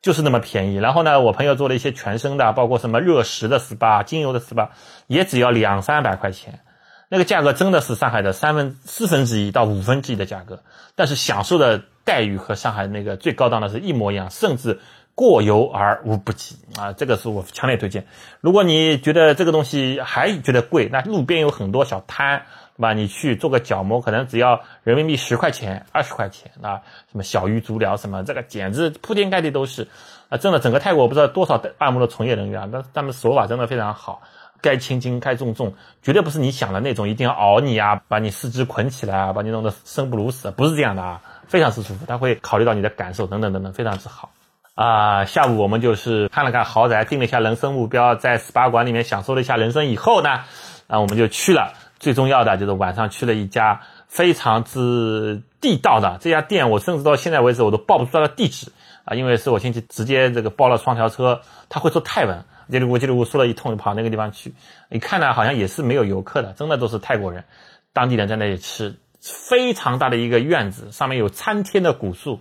[0.00, 0.76] 就是那么便宜。
[0.76, 4.70] 然后呢，我朋友做了一些全身的，包括什么热石的 SPA、精油的 SPA，
[5.08, 6.60] 也只要两三百块钱。
[7.08, 10.62] 那个价格真的是上海的三分四分之一到五分之一的价格，
[10.94, 14.80] 但是享受的待遇和上海那个最高档的是一模一样，甚至。
[15.16, 16.92] 过犹而无不及啊！
[16.92, 18.06] 这个是我强烈推荐。
[18.42, 22.42] 如果你觉得这个东西还觉得贵，那路边有很多小摊，
[22.76, 22.92] 对吧？
[22.92, 26.82] 你去做个角膜，可能只要人民币十块钱、二十块钱啊。
[27.10, 29.88] 什么小鱼足疗什么，这个简直铺天盖地都是
[30.28, 30.36] 啊！
[30.36, 34.20] 真的，整个泰国我不知道多少按摩的从业人员，但他们手法真的非常好。
[34.66, 42.04] 该轻轻该重重，绝对不是你想的那种，一定要熬你啊，把你四肢捆起来啊，把你弄得生不如死，不是这样的啊，非常之舒服。
[42.06, 44.30] 他会考虑到你的感受等等等等，非常之好。
[44.74, 50.40] 啊，下午我们就是看了看豪宅，定了一下人生目标，在 SPA 馆里面享受了一下人生以后呢，
[50.88, 51.72] 那我们就去了。
[51.98, 58.70] 最重要的就是晚上去了一家非常之地道的这家店，我甚至到现在为止我都报不出它的地址
[59.06, 64.54] 啊，因为是我亲戚直接这个包了双条车，他会说泰文，叽里咕叽里咕说了一通，就跑那个地方去。
[64.90, 67.44] 一看呢，好像也是没有游客的，真的都是泰国人，
[67.92, 72.40] 当地人在那里吃，非常大的一个院子，上面有参天的古树。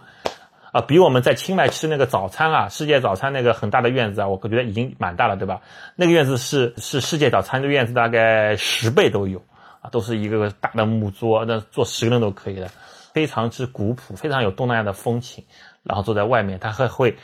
[0.72, 5.62] 啊，比我们在清迈吃那个早餐啊，世界早餐那个很大的院子啊，我觉得已经蛮大了，对吧？
[5.96, 9.42] 那个院子是是世界早餐的院子大概十倍都有
[9.80, 12.70] 啊，都是一个个大的木桌，那坐十个人都可以的，
[13.14, 15.46] 非常之古朴，非常有东南亚的风情。
[15.84, 17.16] 然后坐在外面，它还会，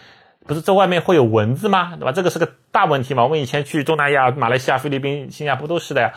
[0.46, 1.96] 不是在外面会有蚊子吗？
[1.96, 2.12] 对吧？
[2.12, 3.24] 这个是个大问题嘛。
[3.24, 6.14] 我们以前去东南亚，马来西亚、菲律宾、新加坡都是的呀，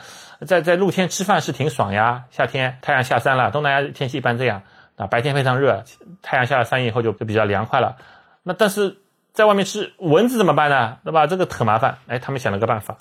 [0.46, 4.62] 在在露天吃饭是挺爽呀，夏天太阳下山了，东南亚天气一般这样。
[4.96, 5.84] 啊，白天非常热，
[6.22, 7.96] 太阳下了山以后就就比较凉快了。
[8.44, 8.98] 那但是
[9.32, 10.98] 在外面吃蚊子怎么办呢？
[11.04, 11.26] 对吧？
[11.26, 11.98] 这个很麻烦。
[12.06, 12.96] 哎，他们想了个办法，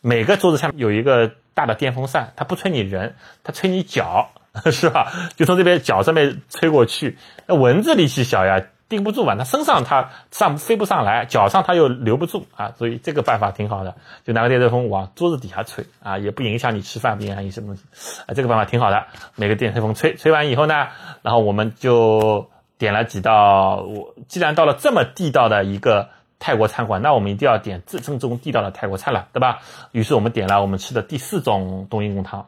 [0.00, 4.30] 每个桌子下面有一个大的电风扇，它不吹你人，它吹你脚，
[4.72, 5.12] 是吧？
[5.36, 7.16] 就从这边脚上面吹过去。
[7.46, 8.62] 那蚊子力气小呀。
[8.88, 13.94] 定不住嘛，它身上它上飞不上来，脚上它又留不住啊，所以这个办法挺好的，
[14.24, 17.82] 就拿个电吹风往桌子底下吹啊，也不影响你吃饭，不影响你什么东西
[18.26, 19.06] 啊，这个办法挺好的。
[19.34, 20.88] 每个电吹风吹吹完以后呢，
[21.22, 23.82] 然后我们就点了几道。
[23.82, 26.08] 我既然到了这么地道的一个。
[26.38, 29.60] 泰国餐馆，那我们一定要点正正宗地道的泰国菜了，对吧？
[29.92, 32.46] 于是我们点了我们吃的第四种冬阴功汤，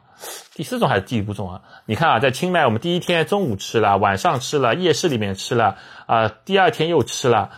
[0.53, 1.61] 第四种还是第五种啊？
[1.85, 7.51] 你看啊，在清迈我们第一天中午吃了，晚上吃了，夜市里面吃了，啊，第二天又吃了，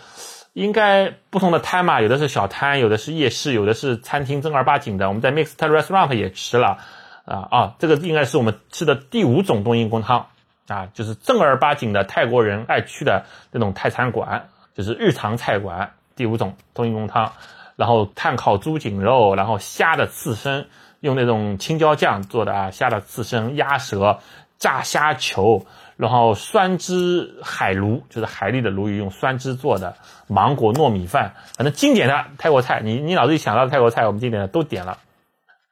[0.54, 5.08] 应该不同的摊嘛，有的是小摊，有的是夜市，有的是餐厅正儿八经的。
[5.08, 6.78] 我们在 Mixed Restaurant 也吃了，
[7.26, 10.28] 啊啊，这个应该是我们吃的第五种冬阴功汤
[10.68, 15.94] 啊，就是正儿八经的泰国人爱去的那种泰餐馆，就是日常菜馆。
[16.14, 17.32] 第五种冬阴功汤，
[17.78, 20.68] 然后炭烤猪颈肉，然后虾的刺身，
[21.02, 24.20] 用那种青椒酱做的啊，虾的刺身、鸭舌、
[24.58, 25.66] 炸虾球，
[25.98, 29.96] 然后酸汁海鲈，就是海里的鲈鱼用酸汁做的，
[30.28, 35.00] 芒果糯米饭，反正经典的泰国菜，你你脑子里想到的泰国菜，我们经典的都点了。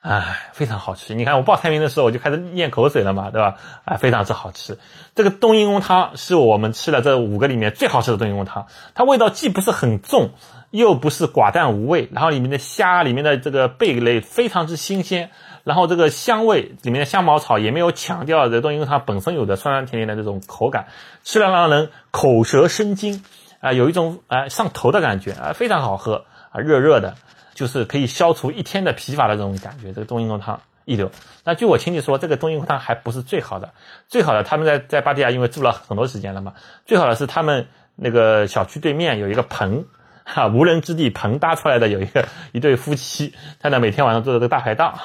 [0.01, 1.13] 哎，非常好吃！
[1.13, 3.57] 你看我报菜名的时候，我就开始咽口水了嘛，对吧？
[3.83, 4.77] 哎，非常之好吃。
[5.13, 8.67] 这个冬阴功汤是我们吃了这五个里面最好吃的冬阴功汤。
[8.95, 10.31] 它味道既不是很重，
[10.71, 15.31] 又不是寡淡无味，然后里面的虾、里面的这个贝类非常之新鲜，
[15.65, 20.87] 然后这个香味里面的香茅草也没有强调这冬阴功汤本身有的酸酸甜甜的这种口感，
[21.25, 23.21] 吃了让人口舌生津
[23.59, 27.15] 啊，有一种啊上头的感觉啊，非常好喝啊，热热的。
[27.59, 31.11] 就是可以消除一天的疲乏的这种感觉，这个冬阴功汤一流。
[31.43, 33.73] 那据我亲戚说，这个冬阴功汤还不是最好的，
[34.07, 36.53] 最好的他们在在芭提雅因为住了很多时间了嘛，
[36.85, 37.67] 最好的是他们
[37.97, 39.83] 那个小区对面有一个棚，
[40.23, 44.97] 哈，无人之地棚搭出来的有一个一对夫妻，他呢每天晚上做的这个大排档，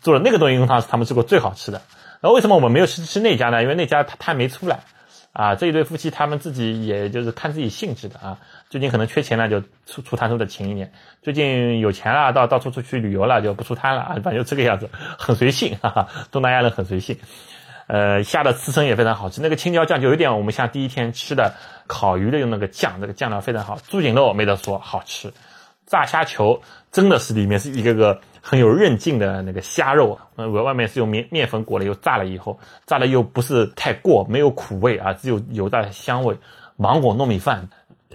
[0.00, 1.80] 做了那个冬阴功汤是他们吃过最好吃的。
[2.20, 3.62] 那为什么我们没有吃吃那家呢？
[3.62, 4.80] 因为那家他他没出来。
[5.34, 8.38] 啊，这一对夫妻他们自己也就是看自己性质的啊，
[8.70, 10.88] 最近可能缺钱了，就出出摊出的勤一点；
[11.22, 17.16] 最近有钱了，到到处出去旅游了，就不出摊了啊， 反正就这个样子，很随性， 哈哈，东南亚人很随性。
[17.86, 21.54] 呃，虾的刺身也非常好吃，那个青椒酱就有点我们像第一天吃的
[21.86, 23.78] 烤鱼的用那个酱，那个酱料非常好。
[23.88, 25.32] 猪颈肉没得说，好吃。
[25.86, 26.60] 炸虾球
[26.92, 28.20] 真的是里面是一个个。
[28.40, 36.34] 很有韧劲的那个虾肉，呃，外面是用面面粉裹了，又炸了以后，炸的又不是太过，没有苦味啊，只有油炸的香味，
[36.76, 37.68] 芒果糯米饭。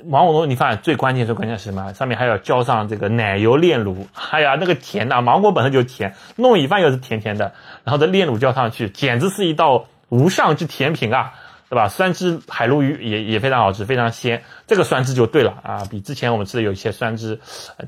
[0.06, 1.94] 芒果糯米饭最关键最关键是什么？
[1.94, 5.22] 上面还要浇上这个奶油炼乳，哎呀，那个甜呐！
[5.22, 11.34] 芒果本身就甜，糯米饭又是甜甜的，然后这炼乳浇上去，简直是一道无上之甜品啊，
[11.70, 11.88] 对吧？
[11.88, 14.44] 酸汁海鲈鱼也也非常好吃，非常鲜。
[14.68, 17.40] 这个酸汁就对了啊，比之前我们吃的有一些酸汁，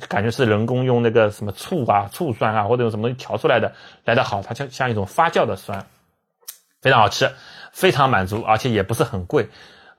[0.08, 3.74] 感觉是人工用那个什么醋啊、醋酸啊，或者用什么东西调出来的
[4.06, 5.86] 来的好，它像像一种发酵的酸，
[6.82, 7.30] 非常好吃，
[7.72, 9.50] 非常满足，而且也不是很贵。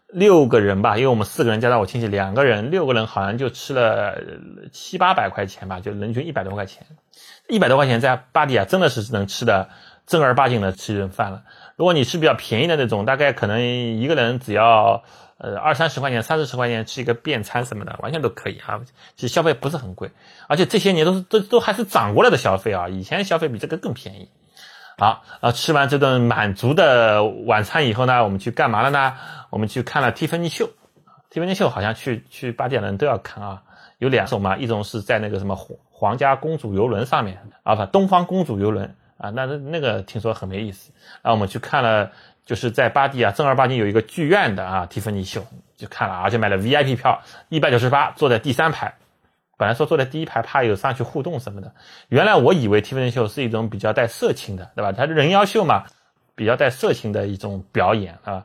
[0.08, 4.20] 六个人吧，因为我们四个人加上我亲戚两个人，六个人好像就吃了
[4.72, 6.86] 七八百块钱吧，就人均一百多块钱。
[7.48, 9.68] 一百多块钱在巴蒂亚真的是能吃的
[10.06, 11.42] 正儿八经的吃一顿饭了。
[11.76, 15.04] 如果你吃比较便宜的那种，大概可能一个人只要
[15.38, 18.80] 呃二三十块钱、三四十块钱吃一个便餐什么的，完全都可以啊。
[19.16, 20.10] 其实消费不是很贵，
[20.48, 22.88] 而且这些年都是都都还是涨过来的消费啊。
[22.88, 24.28] 以前消费比这个更便宜。
[24.98, 29.14] 好，然后吃完这顿满足的晚餐以后呢，我们去干嘛了呢？
[29.50, 30.70] 我们去看了蒂芬尼秀。
[31.28, 33.62] 蒂芬尼秀好像去去巴蒂亚的人都要看啊，
[33.98, 40.92] 有两种嘛，一种是在那个什么皇皇家公主游轮上面啊，不，东方公主游轮啊，那那那个听说很没意思。
[41.20, 42.10] 然后我们去看了，
[42.46, 45.44] 就是在巴蒂啊正儿八经有一个剧院的啊，蒂芬尼秀
[45.76, 48.94] 就看了，而且买了 VIP 票，一百九十八，坐在第三排。
[49.58, 51.72] 本来说坐在第一排怕有上去互动什么的，
[52.08, 54.92] 原来我以为 TV 秀是一种比较带色情的，对吧？
[54.92, 55.84] 它是人妖秀嘛，
[56.34, 58.44] 比较带色情的一种表演啊，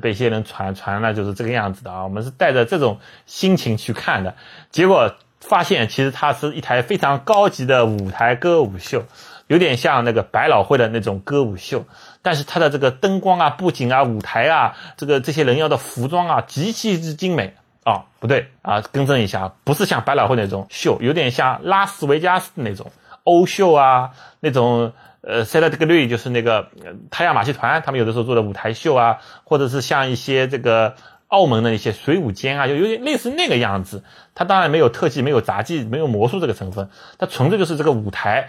[0.00, 2.04] 被一些人传传了就是这个样子的啊。
[2.04, 4.34] 我们是带着这种心情去看的，
[4.70, 9.04] 结果发现其实它是一台非常高级的舞台歌舞秀，
[9.48, 11.84] 有点像那个百老汇的那种歌舞秀，
[12.22, 17.54] 但是它的这个灯光啊、布景啊、舞台啊，这个这些人妖的服装啊，极其之精美。
[17.84, 22.92] 哦，不对啊，更正一下，不是像百老汇那种秀，有点像拉斯维加斯那种
[23.24, 30.94] 欧秀啊，那种呃塞拉德格瑞就是那个呃太阳马戏团，他们有的时候做的舞台秀啊，或者是像一些这个
[31.26, 34.04] 澳门的一些水舞间啊，就有点类似那个样子。
[34.34, 38.48] 它当然没有特技，没有杂技，没有魔术这个成分，它纯粹就是这个舞台。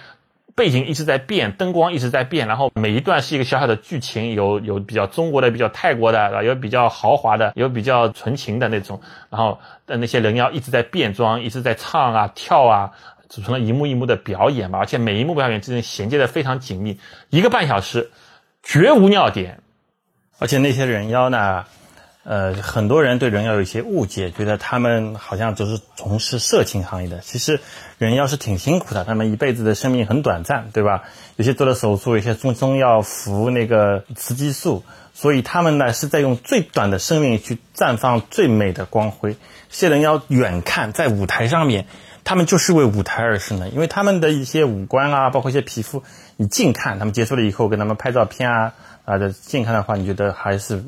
[0.56, 12.92] 背景一直在变，灯光一直在变，然后每一段是一个小小的剧情，有有比较中国的，比较泰国的，有比较豪华的，有比较纯情的那种，然后的那些人妖一直在变装，一直在唱啊跳啊，
[13.30, 18.12] 组成了一幕一幕的表演吧，而且每一幕表演之间衔接的非常紧密，一个半小时
[18.62, 19.60] 绝无尿点，
[20.40, 21.66] 而且那些人妖呢。
[22.26, 27.20] 呃，很多人对人妖有一些误解，觉得他们好像都是从事色情行业的。
[27.20, 27.60] 其实，
[27.98, 31.04] 人妖是挺辛苦的，他们一辈子的生命很短暂，对吧？
[31.36, 39.34] 有些做了手术，有些终终要服那个雌激素，所以他们呢是在用最短的生命去绽放最美的光辉。
[39.70, 41.88] 这些人妖远看在舞台上面，
[42.24, 46.04] 他们就是为舞台而生的，因为他们的一些五官啊，包括一些皮肤，
[46.38, 50.86] 你近看，他们结束了以后，跟他们拍照片啊啊的近看的话，你觉得还是。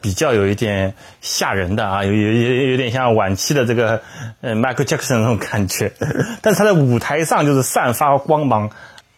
[0.00, 4.00] 比较有一点吓人的啊，有有有有点像晚期的这个
[4.40, 5.92] 呃 Michael Jackson 那种感觉，
[6.40, 8.70] 但是他在舞台上就是散发光芒，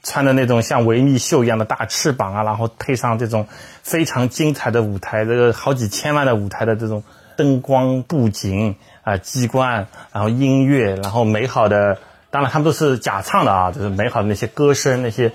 [0.02, 3.46] 穿的那种像维密秀一样的大翅膀啊，然后配上这种
[3.82, 7.02] 非常精彩的舞台，这个好几千万的舞台的这种
[7.36, 11.98] 灯光布景啊机关，然后音乐，然后美好的，
[12.30, 15.32] 当然他们都是假唱的啊，就是美好的那些歌声，那些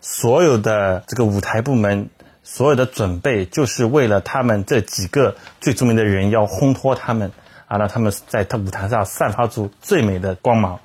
[0.00, 2.08] 所有的这个舞台部门。
[2.48, 7.32] 所有的准备就是为了他们这几个最著名的人要烘托他们
[7.66, 10.78] 啊，让他们在他舞台上散发出最美的光芒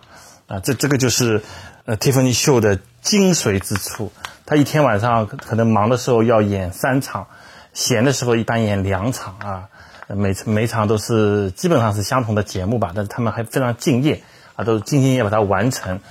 [0.47, 0.59] 啊！
[0.59, 1.43] 这这个就是
[1.85, 4.11] 呃蒂芙尼秀的精髓之处。
[4.47, 7.27] 他一天晚上可能忙的时候要演三场，
[7.73, 9.67] 闲的时候一般演两场啊。
[10.07, 14.23] 每每场都是基本上是相同的节目吧，但是他们还非常敬业
[14.55, 16.01] 啊，都是兢兢业业把它完成。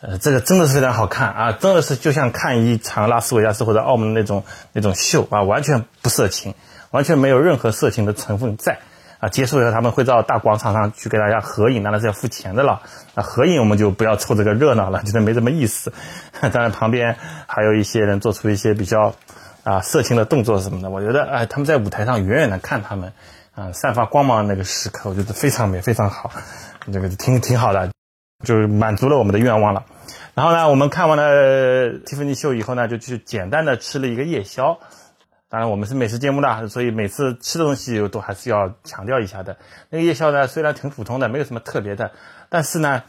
[0.00, 1.52] 呃，这个真的是非常好看啊！
[1.52, 6.54] 真的是就像看一场拉斯维加斯或者澳门那种那种秀啊，完全不色情，
[6.92, 8.78] 完全没有任何色情的成分在
[9.18, 9.28] 啊。
[9.28, 12.80] 结束以后，他们会到大广场上去给大家合影，当然是要付钱的了。
[13.14, 15.92] 啊合影我们就不要凑这个热闹了， 觉得没什么意思。
[16.40, 17.16] 当然旁边
[17.48, 19.16] 还有一些人做出一些比较
[19.64, 23.12] 啊色情的动作什么的，我觉得哎，他们在舞台上远远的看他们
[23.56, 26.30] 啊散发光芒的那个时刻，我觉得非常美，非常好，
[26.92, 27.90] 这个挺挺好的。
[28.44, 29.84] 就是满足了我们的愿望了，
[30.34, 34.78] 然后呢，我们看完了蒂芙尼秀以后呢，就去简单的吃了一个夜宵。
[35.48, 39.56] 当然，我们是美食节目的，所以每次吃的东西都还是要强调一下的。
[39.90, 42.12] 那个夜宵呢，虽然挺普通的，没有什么特别的，
[42.48, 43.02] 但是呢，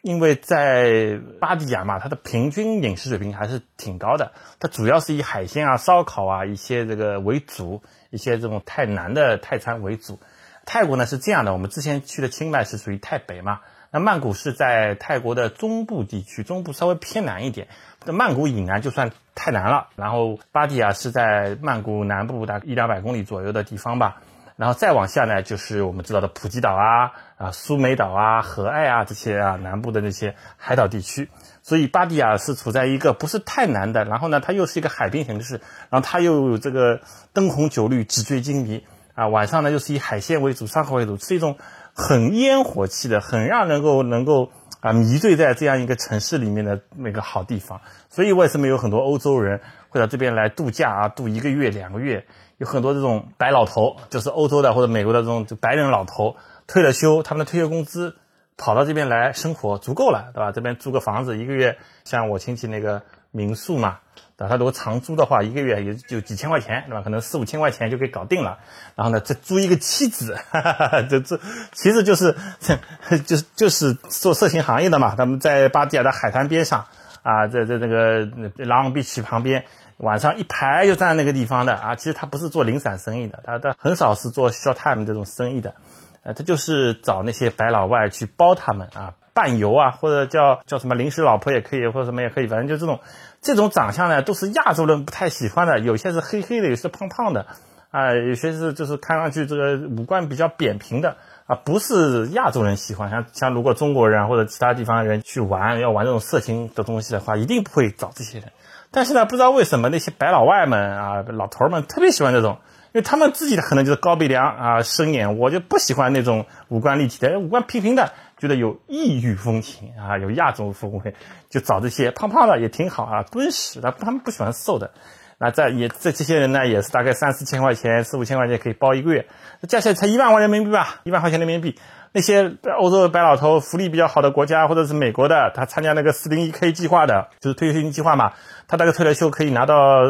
[0.00, 4.32] 因为在巴蒂亚嘛，它的平均饮食水平还是挺高的。
[4.58, 10.18] 它主要是以海鲜啊、烧烤啊一些这个为主，一些这种泰南的泰餐为主。
[10.66, 13.60] 泰国呢是这样的，我们之前去的清迈是属于泰北嘛。
[13.92, 17.68] 那曼谷是在泰国的中部地区，中部稍微偏南一点。
[18.04, 19.88] 那曼谷以南就算太南了。
[19.96, 24.22] 然后巴蒂亚是在曼谷南部大概一两百公里左右的地方吧。
[24.56, 31.28] 然后再往下呢，就是我们知道的普吉岛啊、啊苏梅岛啊、和爱啊这些啊南部的那些海岛地区。
[31.62, 37.00] 所以巴蒂亚是处在一个不是太难的，然后呢，它又是一个海滨城市，然后它又有这个
[37.32, 41.56] 灯红酒绿、纸醉金迷啊，晚上呢又是以海鲜为主、烧烤为主，是一种
[41.94, 44.50] 很烟火气的、很让能够能够
[44.80, 47.80] 啊迷醉在这样一个城市里面的那个好地方。
[48.08, 52.26] 所以为什么有很多欧洲人会到这边来度假啊，度一个月、两个月？
[52.58, 56.36] 有很多这种白老头，就是欧洲的或者美国的这种就白人老头，
[56.68, 58.14] 退了休，他们的退休工资
[58.56, 60.52] 跑到这边来生活足够了，对吧？
[60.52, 63.02] 这边租个房子，一个月像我亲戚那个
[63.32, 63.98] 民宿嘛，
[64.42, 64.48] 啊？
[64.48, 67.02] 他如果长租的话，一个月也就几千块钱，对吧？
[67.02, 68.58] 可能四五千块钱就可以搞定了。
[68.96, 71.38] 然后呢，再租一个妻子， 哈哈这这
[71.72, 72.36] 其实就是
[73.26, 75.14] 就是就是做色情行业的嘛。
[75.16, 76.86] 他们在巴蒂亚的海滩边上
[77.22, 79.64] 啊，在在那个朗比奇旁边。
[79.98, 85.76] 晚上一排就站在那个地方的啊，其实他不是做零散生意的，他他很少是做 short time 这种生意的，
[86.24, 92.98] 呃，他就是找那些白老外去包他们啊，伴游啊，或者叫叫什么临时老婆也可以，或者什么也可以，反正就这种
[93.42, 97.46] 这种长相呢，都是亚洲人不太喜欢的，有些是黑黑的，有些胖胖的，
[97.90, 108.52] 啊，有些是就是看上去这个五官比较扁平的啊，不是亚洲人喜欢，像像如果中国人或者其他地方人去玩要玩这种色情的东西的话，一定不会找这些人。
[108.92, 112.58] 但是呢，不知道为什么那些白老外们啊，老头们特别喜欢这种，
[112.92, 121.14] 因为他们自己的可能就是高鼻梁啊、深眼，我就不喜欢那种五官立体的，五官平平的，觉得有异域风情啊，有亚洲风味，
[121.48, 124.90] 就找这些胖胖的也挺好啊，敦实的，他们不喜欢瘦的。
[125.38, 129.26] 那在也这这些人呢，也是大概三四千块钱、四五千块钱可以包一个月，
[129.68, 131.78] 加起来才一万块人民币吧，一万块钱人民币。
[132.14, 138.32] 那些欧洲的白老头，福利比较好的国家，或者是美国的，他参加那个四零一 K 计划的，就是退休金计划嘛，
[138.66, 140.04] 他那个退了休可以拿到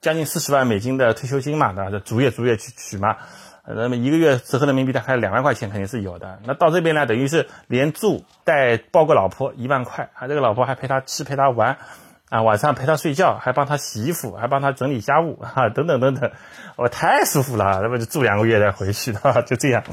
[0.00, 2.00] 将近四十万美金的退休金嘛，对吧？
[2.04, 3.16] 逐月逐月去取嘛，
[3.64, 6.40] 那么一个月折合人民币大概两万块钱肯定是有的。
[6.44, 11.78] 那到这边呢，等于是连住带包个老婆一万块，啊这个老婆还陪他吃陪他玩，
[12.28, 16.32] 啊，晚上陪他睡觉，还帮他洗衣服，还帮他整理家务，哈，等等等等，
[16.74, 19.84] 我太舒服了，那么就住两个月再回去， 哈，就这样。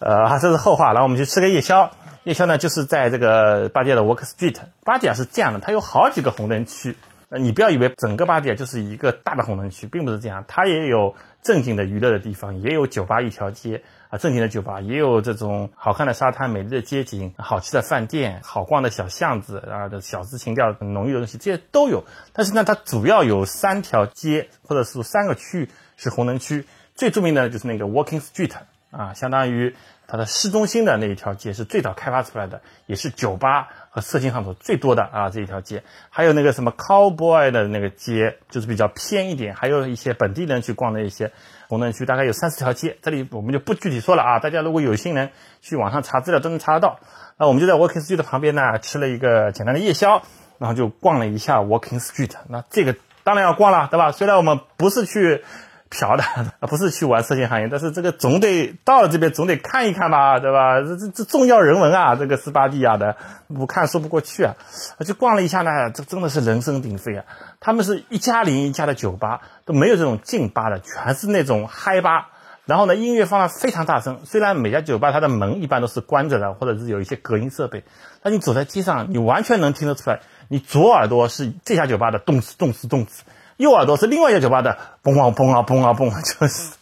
[0.00, 0.86] 呃，这是后话。
[0.92, 1.92] 然后我们去吃个夜宵，
[2.24, 4.56] 夜宵呢就是在这个巴蒂亚的 Walk Street。
[4.84, 6.96] 巴蒂亚是这样的，它有好几个红灯区。
[7.30, 10.44] 呃，你不要以为整个巴蒂亚就是一个大的红灯区，并不是这样。
[10.48, 22.04] 它也有正经的娱乐的地方，也有酒吧一条街啊，正经的酒吧，也有这种好看的沙滩、美丽的街景、好吃的饭店、好逛的小巷子啊，的小资情调很浓郁的东西，这些都有。
[22.32, 26.66] 但是呢，它主要有三条街，或者是三个区域是红灯区。
[26.96, 28.52] 最著名的就是那个 Walking Street。
[28.90, 29.76] 啊，相当于
[30.10, 35.84] 它的市中心的那一条街是最早开发出来的，也是酒吧和色情场所最多的啊这一条街。
[36.08, 41.30] 还有那个什么 Cowboy 的那个街，就是比较偏一点，还有一些本地人去逛的一些
[41.68, 42.98] 红灯区，大概有三四条街。
[43.02, 46.98] 这里我们就不具体说了啊，大家如果有心人去网上查资料都能查得到。
[47.38, 50.22] 那我们就在 Walking Street 的旁边呢，吃了一个简单的夜宵，
[50.58, 52.32] 然后就逛了一下 Walking Street。
[52.48, 54.10] 那这个当然要逛了，对吧？
[54.10, 55.44] 虽然我们不是去。
[55.90, 60.80] 嫖的啊，不是去玩色情行业，但是这个总得到了这边总得看一看吧，对吧？
[60.82, 63.16] 这这这重要人文啊，这个斯巴蒂亚的
[63.48, 64.54] 不看说不过去啊。
[65.04, 67.24] 就逛了一下呢，这真的是人声鼎沸啊。
[67.58, 72.28] 他们是一家连一家的酒吧，都没有这种静吧的，全是那种嗨吧。
[72.66, 74.20] 然后呢，音乐放的非常大声。
[74.24, 77.82] 虽然每家酒吧它的门一般都是关着的，或者是有一些隔音设备，
[78.22, 83.24] 但你走在街上，你完全能听得出来，你左耳朵是这家酒吧的动词动词动词。
[83.60, 86.72] 右耳朵是另外一个酒吧的，嘣啊嘣啊嘣啊嘣，就是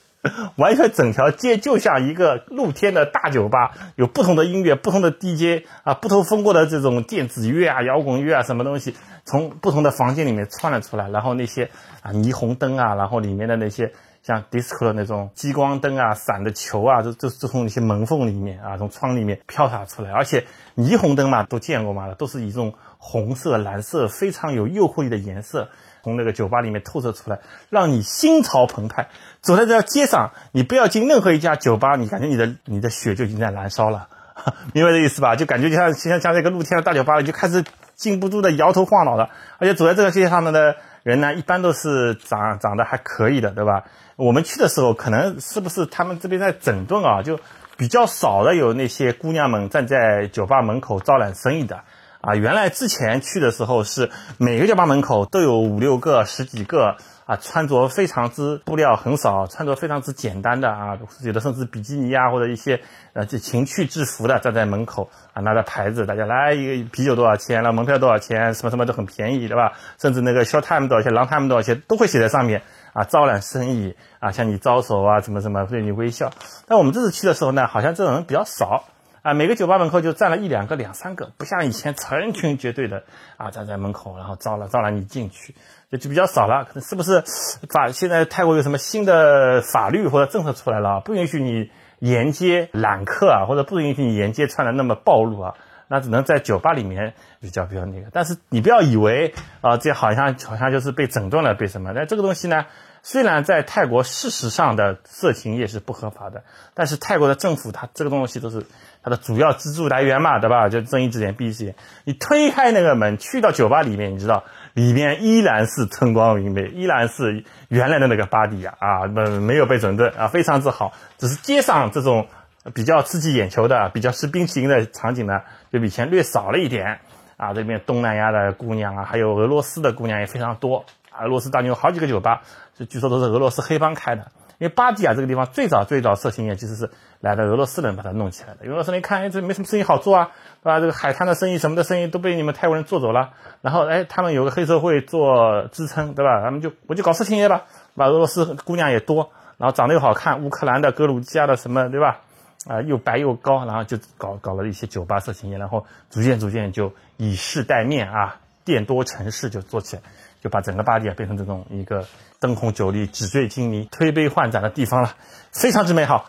[0.55, 11.69] 完全整条街就像一个露天的大酒吧，有不同的音乐、不同的 DJ 啊、不同风格的这种电子乐啊、摇滚乐啊，什么东西从不同的房间里面窜了出来，然后那些
[12.03, 20.45] 啊霓虹灯啊，然后里面的那些像 disco 的那种激光灯啊、闪的球啊，就就就从那些门缝里面啊，从窗里面飘洒出来，而且
[20.77, 25.71] 霓虹灯嘛都见过嘛，都是以这种红色、蓝色非常有诱惑力的颜色。
[26.09, 29.09] 从那个酒吧里面透射出来，让你心潮澎湃。
[29.43, 34.09] 走在这条街上，你不要进任何一家酒吧，你感觉你的你的血就已经在燃烧了，
[34.73, 35.37] 明白这意思吧？
[35.37, 37.63] 就感觉就像像像这个露天的大酒吧里，就开始
[37.95, 39.29] 禁不住的摇头晃脑的。
[39.59, 43.85] 而且走在这个街上面的人呢，一般都是长长得还可以的，对吧？
[44.17, 47.23] 我们去的时候，可能是不是他们这边在整顿啊？
[47.23, 47.39] 就
[47.77, 51.85] 比较少的有那些姑娘们站在酒吧门口招揽生意的。
[52.21, 62.81] 啊，原来之前去的时候是每个酒吧门口都有五六个、十几个啊，穿着非常之布料很少，穿着非常之简单的啊，有的甚至比基尼啊，或者一些
[63.13, 69.75] 呃这情趣制服的站在门口啊，拿着牌子，大家来一个啤酒多少钱了，门票多少钱，什么什么都很便宜，对吧？
[70.01, 72.63] 甚至那个 short time 多少钱，long time 多少钱，都会写在上面
[72.95, 76.33] 啊，招揽生意啊，向你招手啊，什么什么对你微笑。
[76.67, 78.85] 但我们这次去的时候呢，好像这种人比较少。
[79.23, 83.05] 啊，每个酒吧门口就站了一两个、两三个，不像以前成群结队的
[83.37, 85.55] 啊站在门口，然后招了招揽你进去，
[85.91, 86.65] 就就比较少了。
[86.65, 87.25] 可能是不是
[87.69, 95.55] 法现在泰国有什么新的法律或者政策出来了，不允许你沿街揽客啊，或者不允许你沿街穿的那么暴露啊？
[95.89, 98.09] 那只能在酒吧里面比较比较那个。
[98.13, 101.93] 但是你不要以为啊，这好像好像就是被整顿了，被什么？
[101.93, 102.67] 那这个东西呢？
[103.03, 106.45] 虽然在泰国事实上的色情业是不合法的，
[106.75, 108.67] 但是泰国的政府它这个东西都是。
[109.01, 110.69] 它的主要资助来源嘛，对吧？
[110.69, 111.77] 就睁一只眼闭一只眼。
[112.05, 114.43] 你推开那个门，去到酒吧里面，你知道
[114.75, 120.93] 里面依然是春光明媚，依然是原来的那个巴迪亚啊，没没有被整顿啊，非常之好。
[121.17, 122.27] 只是街上这种
[122.75, 125.43] 比较刺激眼球的、比较吃冰淇淋的场景呢，
[125.73, 126.99] 就比以前略少了一点
[127.37, 127.55] 啊。
[127.55, 130.85] 这边东南亚的姑娘啊，还有俄罗斯的姑娘也非常多。
[131.25, 132.43] 俄罗斯当年有好几个酒吧，
[132.77, 134.31] 是据说都是俄罗斯黑帮开的。
[134.59, 136.91] 因为巴迪亚这个地方最早最早色情业其实是
[137.21, 138.69] 来的俄罗斯人把它弄起来的。
[138.69, 140.33] 俄罗斯人一看，哎，这没什么生意好做啊，
[140.65, 140.81] 对吧？
[140.81, 143.31] 这个海滩的生意什么的生意都被你们泰国人做走了。
[143.63, 146.43] 然后，哎，他们有个黑社会做支撑，对吧？
[146.43, 152.23] 他们就我就搞色情业吧，把俄罗斯姑娘也多，然后长得又好看，乌克兰的、格鲁吉亚的什么，对吧？
[152.67, 160.03] 啊，又白又高，然后就搞搞了一些酒吧色情业，然后逐渐逐渐就以势待面啊，店多城市就做起来。
[160.41, 162.07] 就把整个巴黎啊变成这种一个
[162.41, 165.15] 灯红酒绿、纸醉金迷、推杯换盏的地方了，
[165.53, 166.27] 非常之美好。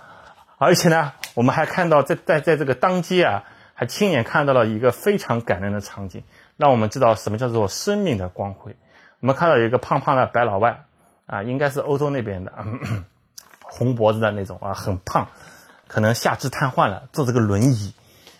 [0.57, 3.43] 而且呢，我们还看到在在在这个当街啊，
[3.73, 6.23] 还亲眼看到了一个非常感人的场景，
[6.57, 8.75] 让我们知道什么叫做生命的光辉。
[9.21, 10.85] 我们看到有一个胖胖的白老外
[11.27, 12.51] 啊，应该是欧洲那边的，
[13.63, 15.27] 红脖子的那种啊，很胖，
[15.87, 17.93] 可能下肢瘫痪了，坐这个轮椅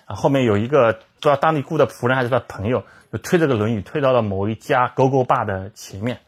[0.05, 2.84] 啊，后面有一个不知道当地雇的仆人还是他朋友。
[3.11, 6.20] 就推这个轮椅推到了某一家勾勾坝的前面，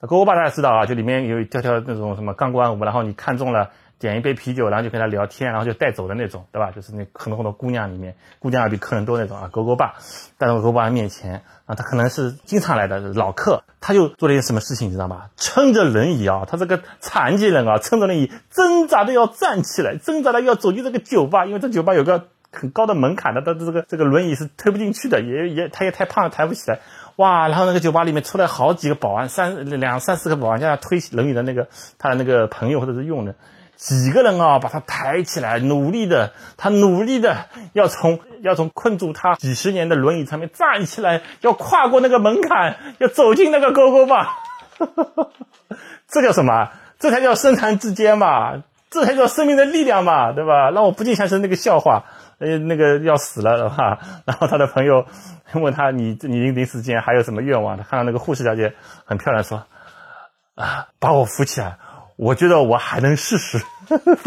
[0.00, 3.70] 那勾勾坝大家知道啊，就里面有一条条那种什么钢管舞，然后你看中了
[4.00, 6.72] 点一杯啤酒，然后就跟他聊天，然后就带走的那种，对吧？
[6.72, 9.48] 就是那很多很多姑娘里面，姑娘比客人多那种啊。
[9.52, 9.94] 勾勾坝
[10.36, 15.26] 带到勾勾坝面前啊，他可能是经常来的老客，他就做了一件什么事情，你知道吗？
[15.36, 22.26] 撑着轮椅啊，他这个残疾人啊，撑着轮椅挣扎的要站起来，挣扎的要走进这个酒吧，因为这酒吧有个。
[22.54, 26.80] 很高的门槛的，他这个这个轮椅是推不进去的，也也他也太胖了，抬不起来。
[27.16, 27.46] 哇！
[27.46, 33.36] 然后那个酒吧里面出来好几个保安，三两三四个保安，叫他推轮椅的那个他的那个朋友或者是佣人，
[33.76, 44.38] 几个人啊，把他抬起来，努力的，他努力的要从要从困住他几十年的轮椅上面站起来，要跨过那个门槛，要走进那个沟沟吧。
[46.08, 46.70] 这叫什么？
[46.98, 48.64] 这才叫身残志坚嘛！
[48.90, 50.70] 这才叫生命的力量嘛，对吧？
[50.70, 52.04] 让我不禁想起那个笑话。
[52.44, 55.06] 呃，那个要死了的话， 然后他的朋友
[55.54, 58.74] 问他：“你你临死前还有什么愿望？”他看到那个护士小姐
[59.06, 59.64] 很漂亮，说
[60.54, 61.78] ：“啊，把我扶起来，
[62.16, 63.58] 我觉得我还能试试，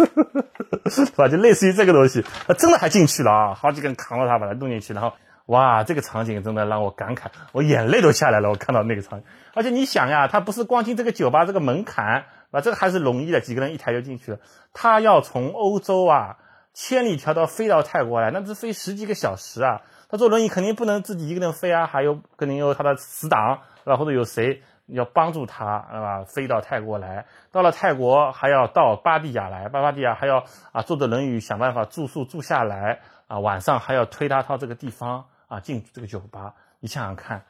[0.90, 1.28] 是吧？
[1.28, 3.54] 就类似于这个东西，他真的还进去了啊！
[3.54, 5.14] 好几个人扛着他把他弄进去，然后
[5.46, 8.50] 哇，这个场景真的让我感慨，我眼泪都下来了。
[8.50, 14.40] 我看到那个场景，而且你想呀，他不是光进这个酒吧这个门槛啊，这个还是容易的，几个人一抬就进去了。
[14.74, 16.38] 他要从欧洲啊。
[16.80, 19.82] 千里迢迢飞到泰国来，那是飞十几个小时啊！
[20.10, 23.98] 他坐轮椅肯定不能自己一个人飞啊，还有肯定有他的死党，对吧？
[23.98, 26.24] 或者有谁要帮助他，对吧？
[26.26, 37.42] 飞到泰国来，到了泰国还要到巴蒂亚来，巴巴蒂亚还要啊坐着轮椅想办法住宿住下来啊，晚上还要推他到这个地方啊进这个酒吧，你想想看，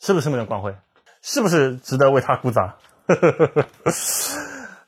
[0.00, 0.74] 是不是那么光辉？
[1.22, 2.74] 是不是值得为他鼓掌？
[3.06, 3.92] 呵呵呵呵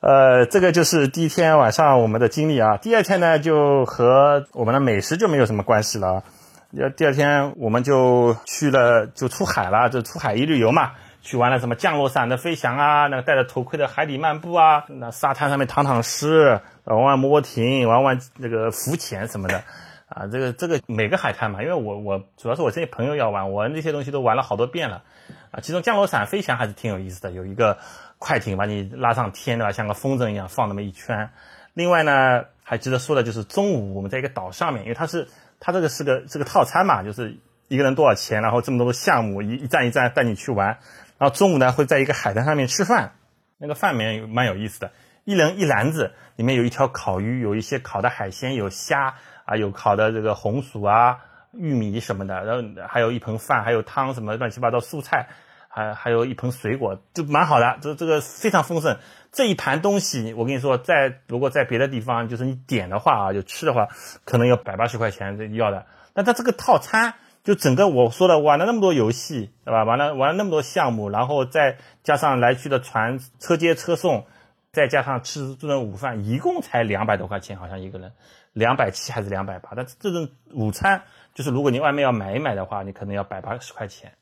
[0.07, 2.77] 呃，这个就是第一天晚上我们的经历啊。
[2.77, 6.25] 第二天呢，就和我们的美食就没有什么关系了。
[6.73, 10.93] 要第二天我们就去了，就出海了，就出海一日游嘛，
[11.23, 19.63] 去玩了什么降落伞的飞翔啊，那个戴着头盔的海底漫步啊，那沙滩上面躺躺尸，玩玩摩艇，玩玩那个浮潜什么的
[20.11, 20.27] 啊。
[20.31, 25.03] 这个这个每个海滩嘛，因为我我主要是我这些朋友要玩，我那些东西都玩了好多遍了
[25.51, 25.61] 啊。
[25.63, 27.79] 其中降落伞飞翔还是挺有意思的，有一个。
[28.25, 29.70] 快艇把你拉上天对吧？
[29.70, 31.29] 像个风筝一样放那么一圈。
[31.75, 35.29] 另外呢，还值得说的就是中午我们在一个岛上面，因为它是
[35.61, 37.37] 它这个是个是个套餐嘛，就是
[37.68, 40.79] 一个人多少钱，然后这么多个项目一一站一站带你去玩。
[41.18, 43.12] 然后中午呢会在一个海滩上面吃饭，
[43.59, 44.93] 那个饭里面蛮有意思的，
[45.25, 51.18] 一人一篮子，里面有一条烤鱼，有一些烤的海鲜，有虾啊，有烤的这个红薯啊、
[51.53, 55.29] 玉米什么的，然后还有一盆饭，还有汤什么乱七八糟蔬菜。
[55.75, 58.97] 还还有一盆水果，就蛮好的，这这个非常丰盛。
[59.33, 63.89] 这一盘东西，我跟你说，在如果在别的地方，就是你点的话啊，就吃的话，
[64.25, 65.87] 可能要百八十块钱要的。
[66.12, 69.83] 但它这个套餐，就整个我说的玩了那么多游戏，对吧？
[69.83, 74.27] 玩了玩了那么多项目，然后再加上来去的船车接车送，
[74.70, 78.12] 再加上吃这顿午饭，一共才两百多块钱，好像一个人
[78.53, 79.70] 两百七还是两百八。
[79.75, 81.03] 但这顿午餐，
[81.35, 84.12] 就是如果你外面要买一买的话，你可能要百八十块钱。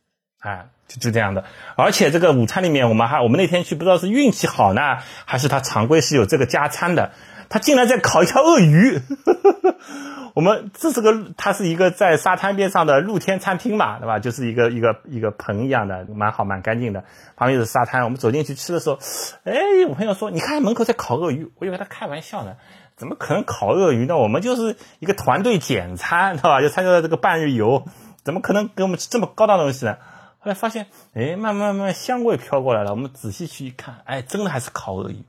[0.42, 1.44] 哎，就就这样的，
[1.76, 7.12] 而且这个午餐里面，我们还我们那天去，不知道是运气好呢，还是他常规是有这个加餐的，
[7.48, 9.00] 他竟然在烤一条鳄鱼。
[10.34, 14.18] 我们这是个，它是一个在沙滩边上的露天餐厅嘛，对吧？
[14.18, 17.04] 就是一个一个一个棚一样的，蛮好蛮干净的，
[17.36, 18.02] 旁边是沙滩。
[18.04, 18.98] 我们走进去吃的时候，
[19.44, 19.52] 哎，
[19.90, 22.54] 我朋友说，你看门口在烤鳄鱼，我以为他开玩笑呢，
[22.96, 24.16] 怎么可能烤鳄鱼呢？
[24.16, 26.62] 我们就是一个团队简餐，对吧？
[26.62, 27.84] 就参加了这个半日游，
[28.24, 29.98] 怎么可能给我们吃这么高档的东西呢？
[30.44, 32.90] 后来发现，哎，慢慢慢慢香味飘过来了。
[32.90, 35.22] 我们仔细去一看，哎，真的还是烤鳄鱼，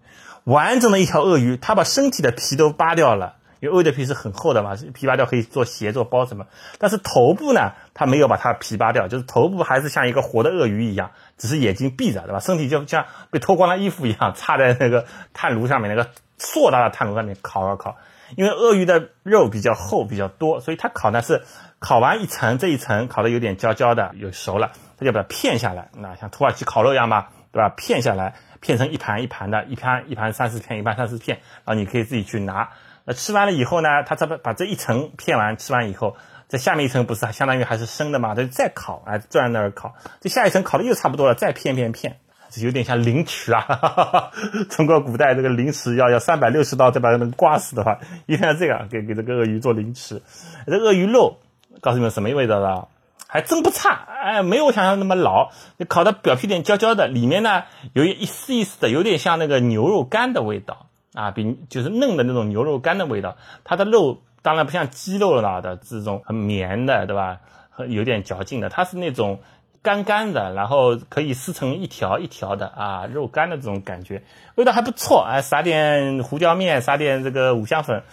[0.43, 6.47] 完整的一条鳄鱼，它把身体的皮都扒掉了，因为鳄鱼的皮是很厚的嘛，皮扒掉可以做鞋、做包什么。
[6.79, 12.39] 但是头部呢，它没有把它皮扒掉，就是头部还是像一个活的鳄鱼一样，只是眼睛闭着，对吧？
[12.39, 15.05] 身体就像被脱光了衣服一样，插在那个
[15.35, 16.09] 炭炉上面，那个
[16.39, 17.97] 硕大的炭炉上面烤啊烤。
[18.35, 21.43] 因为鳄鱼的肉比较厚比较多，所以它烤呢是
[21.77, 24.71] 烤完一层，这一层烤的有点焦焦的，有熟了。
[24.97, 27.69] 他就把它片下来，那像土耳其烤肉一样嘛，对吧？
[27.69, 32.69] 片下来，片成一盘一盘的，一盘一盘三四片，一盘三四片，然后你可以自己去拿。
[33.05, 36.15] 那吃完了以后呢，它这把把这一层片完，吃完以后，
[36.47, 38.33] 在下面一层不是相当于还是生的嘛？
[38.33, 39.95] 它就再烤，哎，坐在那儿烤。
[40.21, 42.17] 这下一层烤的又差不多了，再片片片，
[42.49, 43.59] 这有点像凌迟啊！
[43.59, 44.31] 哈哈哈
[44.69, 50.21] 中国古代这个凌迟要要三百六十刀再把它能刮死的话，一定要这样给给这个鳄鱼做凌迟。
[50.65, 51.39] 这鳄鱼肉，
[51.81, 52.87] 告诉你们什么味道的？
[53.33, 55.49] 还真不差，哎，没有我想象那么老。
[55.89, 57.63] 烤的表皮点焦焦的，里面呢
[57.93, 63.35] 有一丝一丝的，有点像那个牛肉干的味道啊，比就是嫩的那种牛肉干的味道。
[63.63, 67.39] 它的肉当然不像鸡肉了的这种很绵的，对吧？
[67.87, 69.39] 有点嚼劲的，它是那种
[69.81, 74.21] 干干的，然后可以撕成一条一条的啊，肉干的这种感觉，
[74.53, 75.25] 味道还不错。
[75.27, 78.03] 哎，撒点胡椒面，撒点这个五香粉，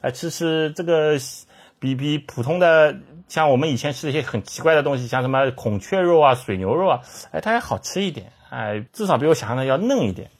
[0.00, 1.18] 哎，吃吃这个
[1.78, 2.96] 比比普通的。
[3.30, 7.00] 像我们以前吃一些很奇怪的东西，像什么孔雀肉啊、水牛肉啊，
[7.30, 10.30] 哎，它还好吃一点，哎，至少比我想象的要嫩一点。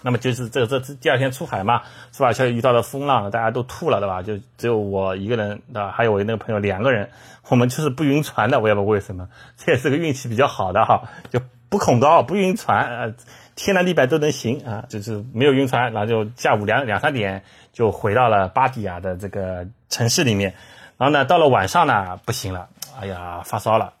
[0.00, 1.82] 那么就是这这第二天出海嘛，
[2.12, 2.32] 是吧？
[2.32, 4.22] 像遇到了风浪，大家都吐了，对吧？
[4.22, 5.90] 就只有我一个人，对吧？
[5.90, 7.10] 还有我那个朋友两个人，
[7.48, 13.14] 我们就是不晕船的，我也不知道为什么，这也是个运气比较好的哈，就不恐高、不晕船，呃，
[13.56, 20.54] 天南地北都能行啊，就是没有晕船，然后就下午两两三点就回到了巴迪亚的这个城市里面。
[20.98, 22.68] 然后呢，到了晚上呢，不行了，
[23.00, 23.92] 哎呀，发烧了，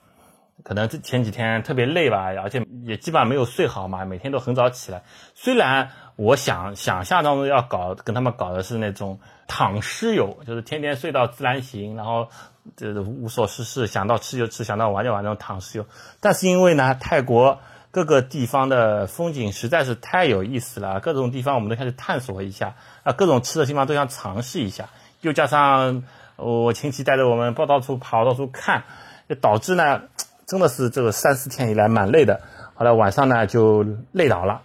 [0.64, 5.04] 可能这前几天特别累吧，而且也基本上没有睡好嘛，每天都很早起来。
[5.36, 12.28] 虽然我想想象当中要搞跟他们搞的是那种躺尸游，就是天天睡到自然醒，然后
[12.76, 15.86] 就是无所事事，想到吃就吃，想到玩就玩那种躺尸游。
[16.18, 17.60] 但是因为呢，泰国
[17.92, 22.74] 各个地方的风景实在是太有意思了，各种地方我们都开始探索一下
[23.04, 24.88] 啊，各种吃的地方都想尝试一下，
[25.20, 26.02] 又加上。
[26.38, 28.84] 我亲戚带着我们跑到处跑，到处看，
[29.28, 30.02] 就导致呢，
[30.46, 32.40] 真的是这个三四天以来蛮累的。
[32.74, 34.62] 后来晚上呢就累倒了，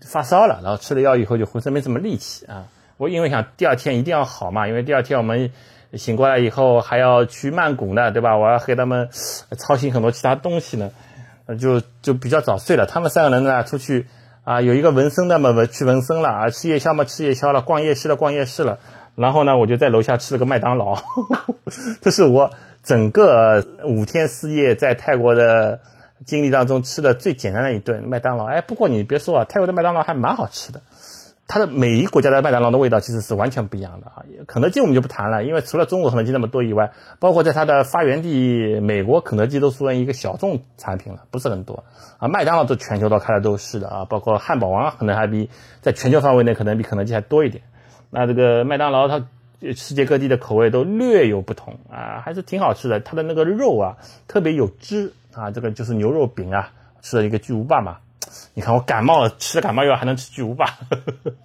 [0.00, 2.66] 发烧了，然后吃了药以后就浑身没什么力气啊。
[2.96, 5.50] 我因为想第二天一定要好嘛，因为第二天我们
[5.94, 8.36] 醒过来以后还要去曼谷呢，对吧？
[8.36, 10.92] 我要和他们操心很多其他东西呢，
[11.58, 12.86] 就就比较早睡了。
[12.86, 14.06] 他们三个人呢出去
[14.44, 18.78] 啊，有一个纹身的嘛，去纹身了啊，吃夜宵嘛，吃夜宵了，逛夜市了，逛夜市了。
[19.16, 20.96] 然后呢，我就在楼下吃了个麦当劳，
[22.02, 22.50] 这是我
[22.82, 25.80] 整个五天四夜在泰国的
[26.24, 28.44] 经历当中吃的最简单的一顿麦当劳。
[28.44, 30.82] 哎，不过你别说啊，泰国的麦当劳还蛮好吃的。
[31.48, 34.24] 它的每一国家的麦当劳的味道其实是完全不一样的啊。
[34.48, 36.90] 肯德基我们就不谈了，因为除了中国肯德基那么多以外，
[37.20, 41.84] 包括在它的发源地美国，肯德基都算一个小众产品了，不是很多
[42.18, 42.26] 啊。
[42.26, 45.48] 麦当劳都全球都开的都是的啊，包括汉堡王可能还比
[45.82, 47.62] 在全球范围内可能比肯德基还多一点。
[48.18, 49.22] 那这个麦当劳，它
[49.74, 52.98] 世界各地的口味都略有不同啊，还是挺好吃的。
[53.00, 53.96] 它的那个肉啊，
[54.26, 57.98] 特别有汁啊，这个就是牛肉饼啊，吃了一个巨无霸嘛。
[58.54, 60.78] 你看我感冒了，吃了感冒药还能吃巨无霸，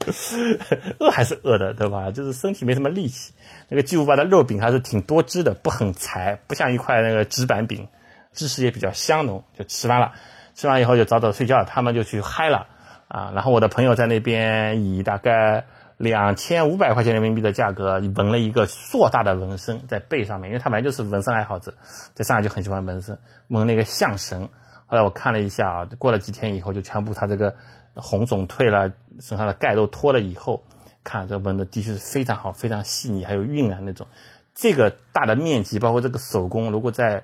[0.99, 2.09] 饿还是饿的，对吧？
[2.09, 3.33] 就是身体没什么力气。
[3.67, 7.85] 那个巨无霸的肉饼还是挺多汁的，不很柴，不像一块那个纸板饼，
[8.31, 9.43] 芝士也比较香浓。
[9.57, 10.13] 就吃完了，
[10.55, 12.67] 吃完以后就早早睡觉，他们就去嗨了
[13.09, 13.31] 啊。
[13.35, 15.65] 然后我的朋友在那边以大概。
[16.01, 21.75] 两千五百块钱人民币的价格纹了一个硕大的纹身在背上面，因为他本来就是纹身爱好者，
[22.15, 24.49] 在上海就很喜欢纹身，纹那个象神。
[24.87, 27.55] 后来我看了一下啊，过了几天以后，就全部它这个
[27.93, 30.63] 红肿退了，身上的钙都脱了以后，
[31.03, 34.07] 看这纹的的确是非常好，非常细腻，还有晕染那种。
[34.55, 37.23] 这个大的面积，包括这个手工，如果在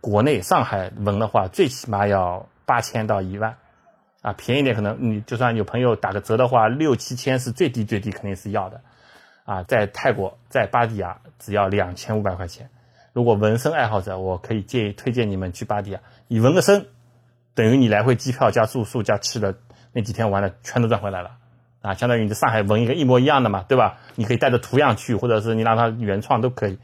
[0.00, 3.56] 国内上海纹的话，最起码要八千到一万，
[4.26, 8.80] 啊，便宜点可能你就算有朋友打个折的话，六七千是最低最低肯定是要的，
[9.44, 12.68] 啊，在泰国在芭提雅只要两千五百块钱。
[13.12, 16.86] 如果纹身爱好者，我可以建议推荐你们去芭提雅，你纹个身，
[17.54, 19.54] 等于你来回机票加住宿加吃的
[19.92, 21.36] 那几天玩的全都赚回来了。
[21.82, 24.00] 啊，相当于你在上海纹一个一模一样的嘛，对吧？
[24.16, 26.80] 你可以带着图样去，或者是你让它原创都可以。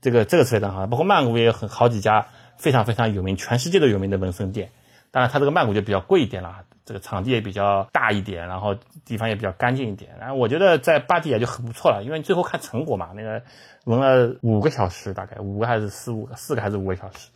[0.00, 4.70] 这个这个是非常好，包括曼谷也有很好几家非常非常有名，全世界都有名的纹身店。
[5.10, 10.12] 当然，它这个曼谷就比较贵一点了，这个场地也比较大一点，然后地方也比较干净一点。
[10.20, 13.42] 然后我觉得在芭提雅就很不错了，因为最后看成果嘛，那个
[13.84, 17.30] 纹了五个小时，大概五个还是四五，四个还是五个小时，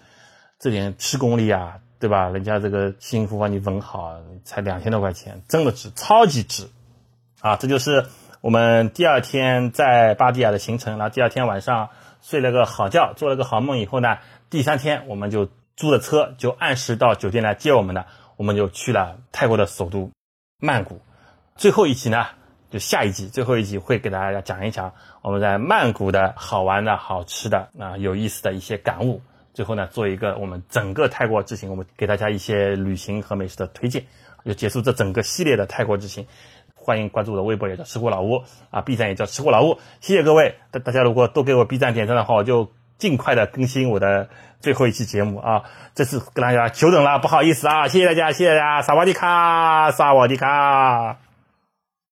[0.60, 2.28] 这点七公里啊，对吧？
[2.28, 6.68] 人家这个辛苦帮你纹好，才两千多块钱，真的值，超级值。
[7.40, 8.06] 啊，这就是
[8.42, 10.96] 我们第二天在巴蒂亚的行程。
[10.96, 11.88] 然后第二天晚上
[12.22, 18.06] 睡了个好觉，做了个好梦以后呢，第三天我们就租了车，就按时到酒店来接我们的。
[18.40, 20.12] 我们就去了泰国的首都
[20.58, 21.02] 曼谷。
[21.56, 22.24] 最后一集呢，
[22.70, 29.20] 就下一集，最后一集会给大家讲一讲我们在曼谷的好玩的好吃的啊有意思的一些感悟。
[29.52, 34.06] 最后呢，做一个我们整个泰国之行，我们给大家一些旅行和美食的推荐，
[34.46, 36.26] 就结束这整个系列的泰国之行。
[36.74, 39.76] 欢迎关注我的微博，也叫吃货老屋啊，B 站也叫吃货老屋。
[40.00, 44.28] 谢谢各位，大大家如果都给我 B 站点赞的话，我就尽快的更新我的
[44.60, 45.62] 最后一期节目啊。
[45.96, 51.29] 这次跟大家久等了，不好意思啊，谢谢大家，谢谢大家，萨瓦迪卡，萨瓦迪卡。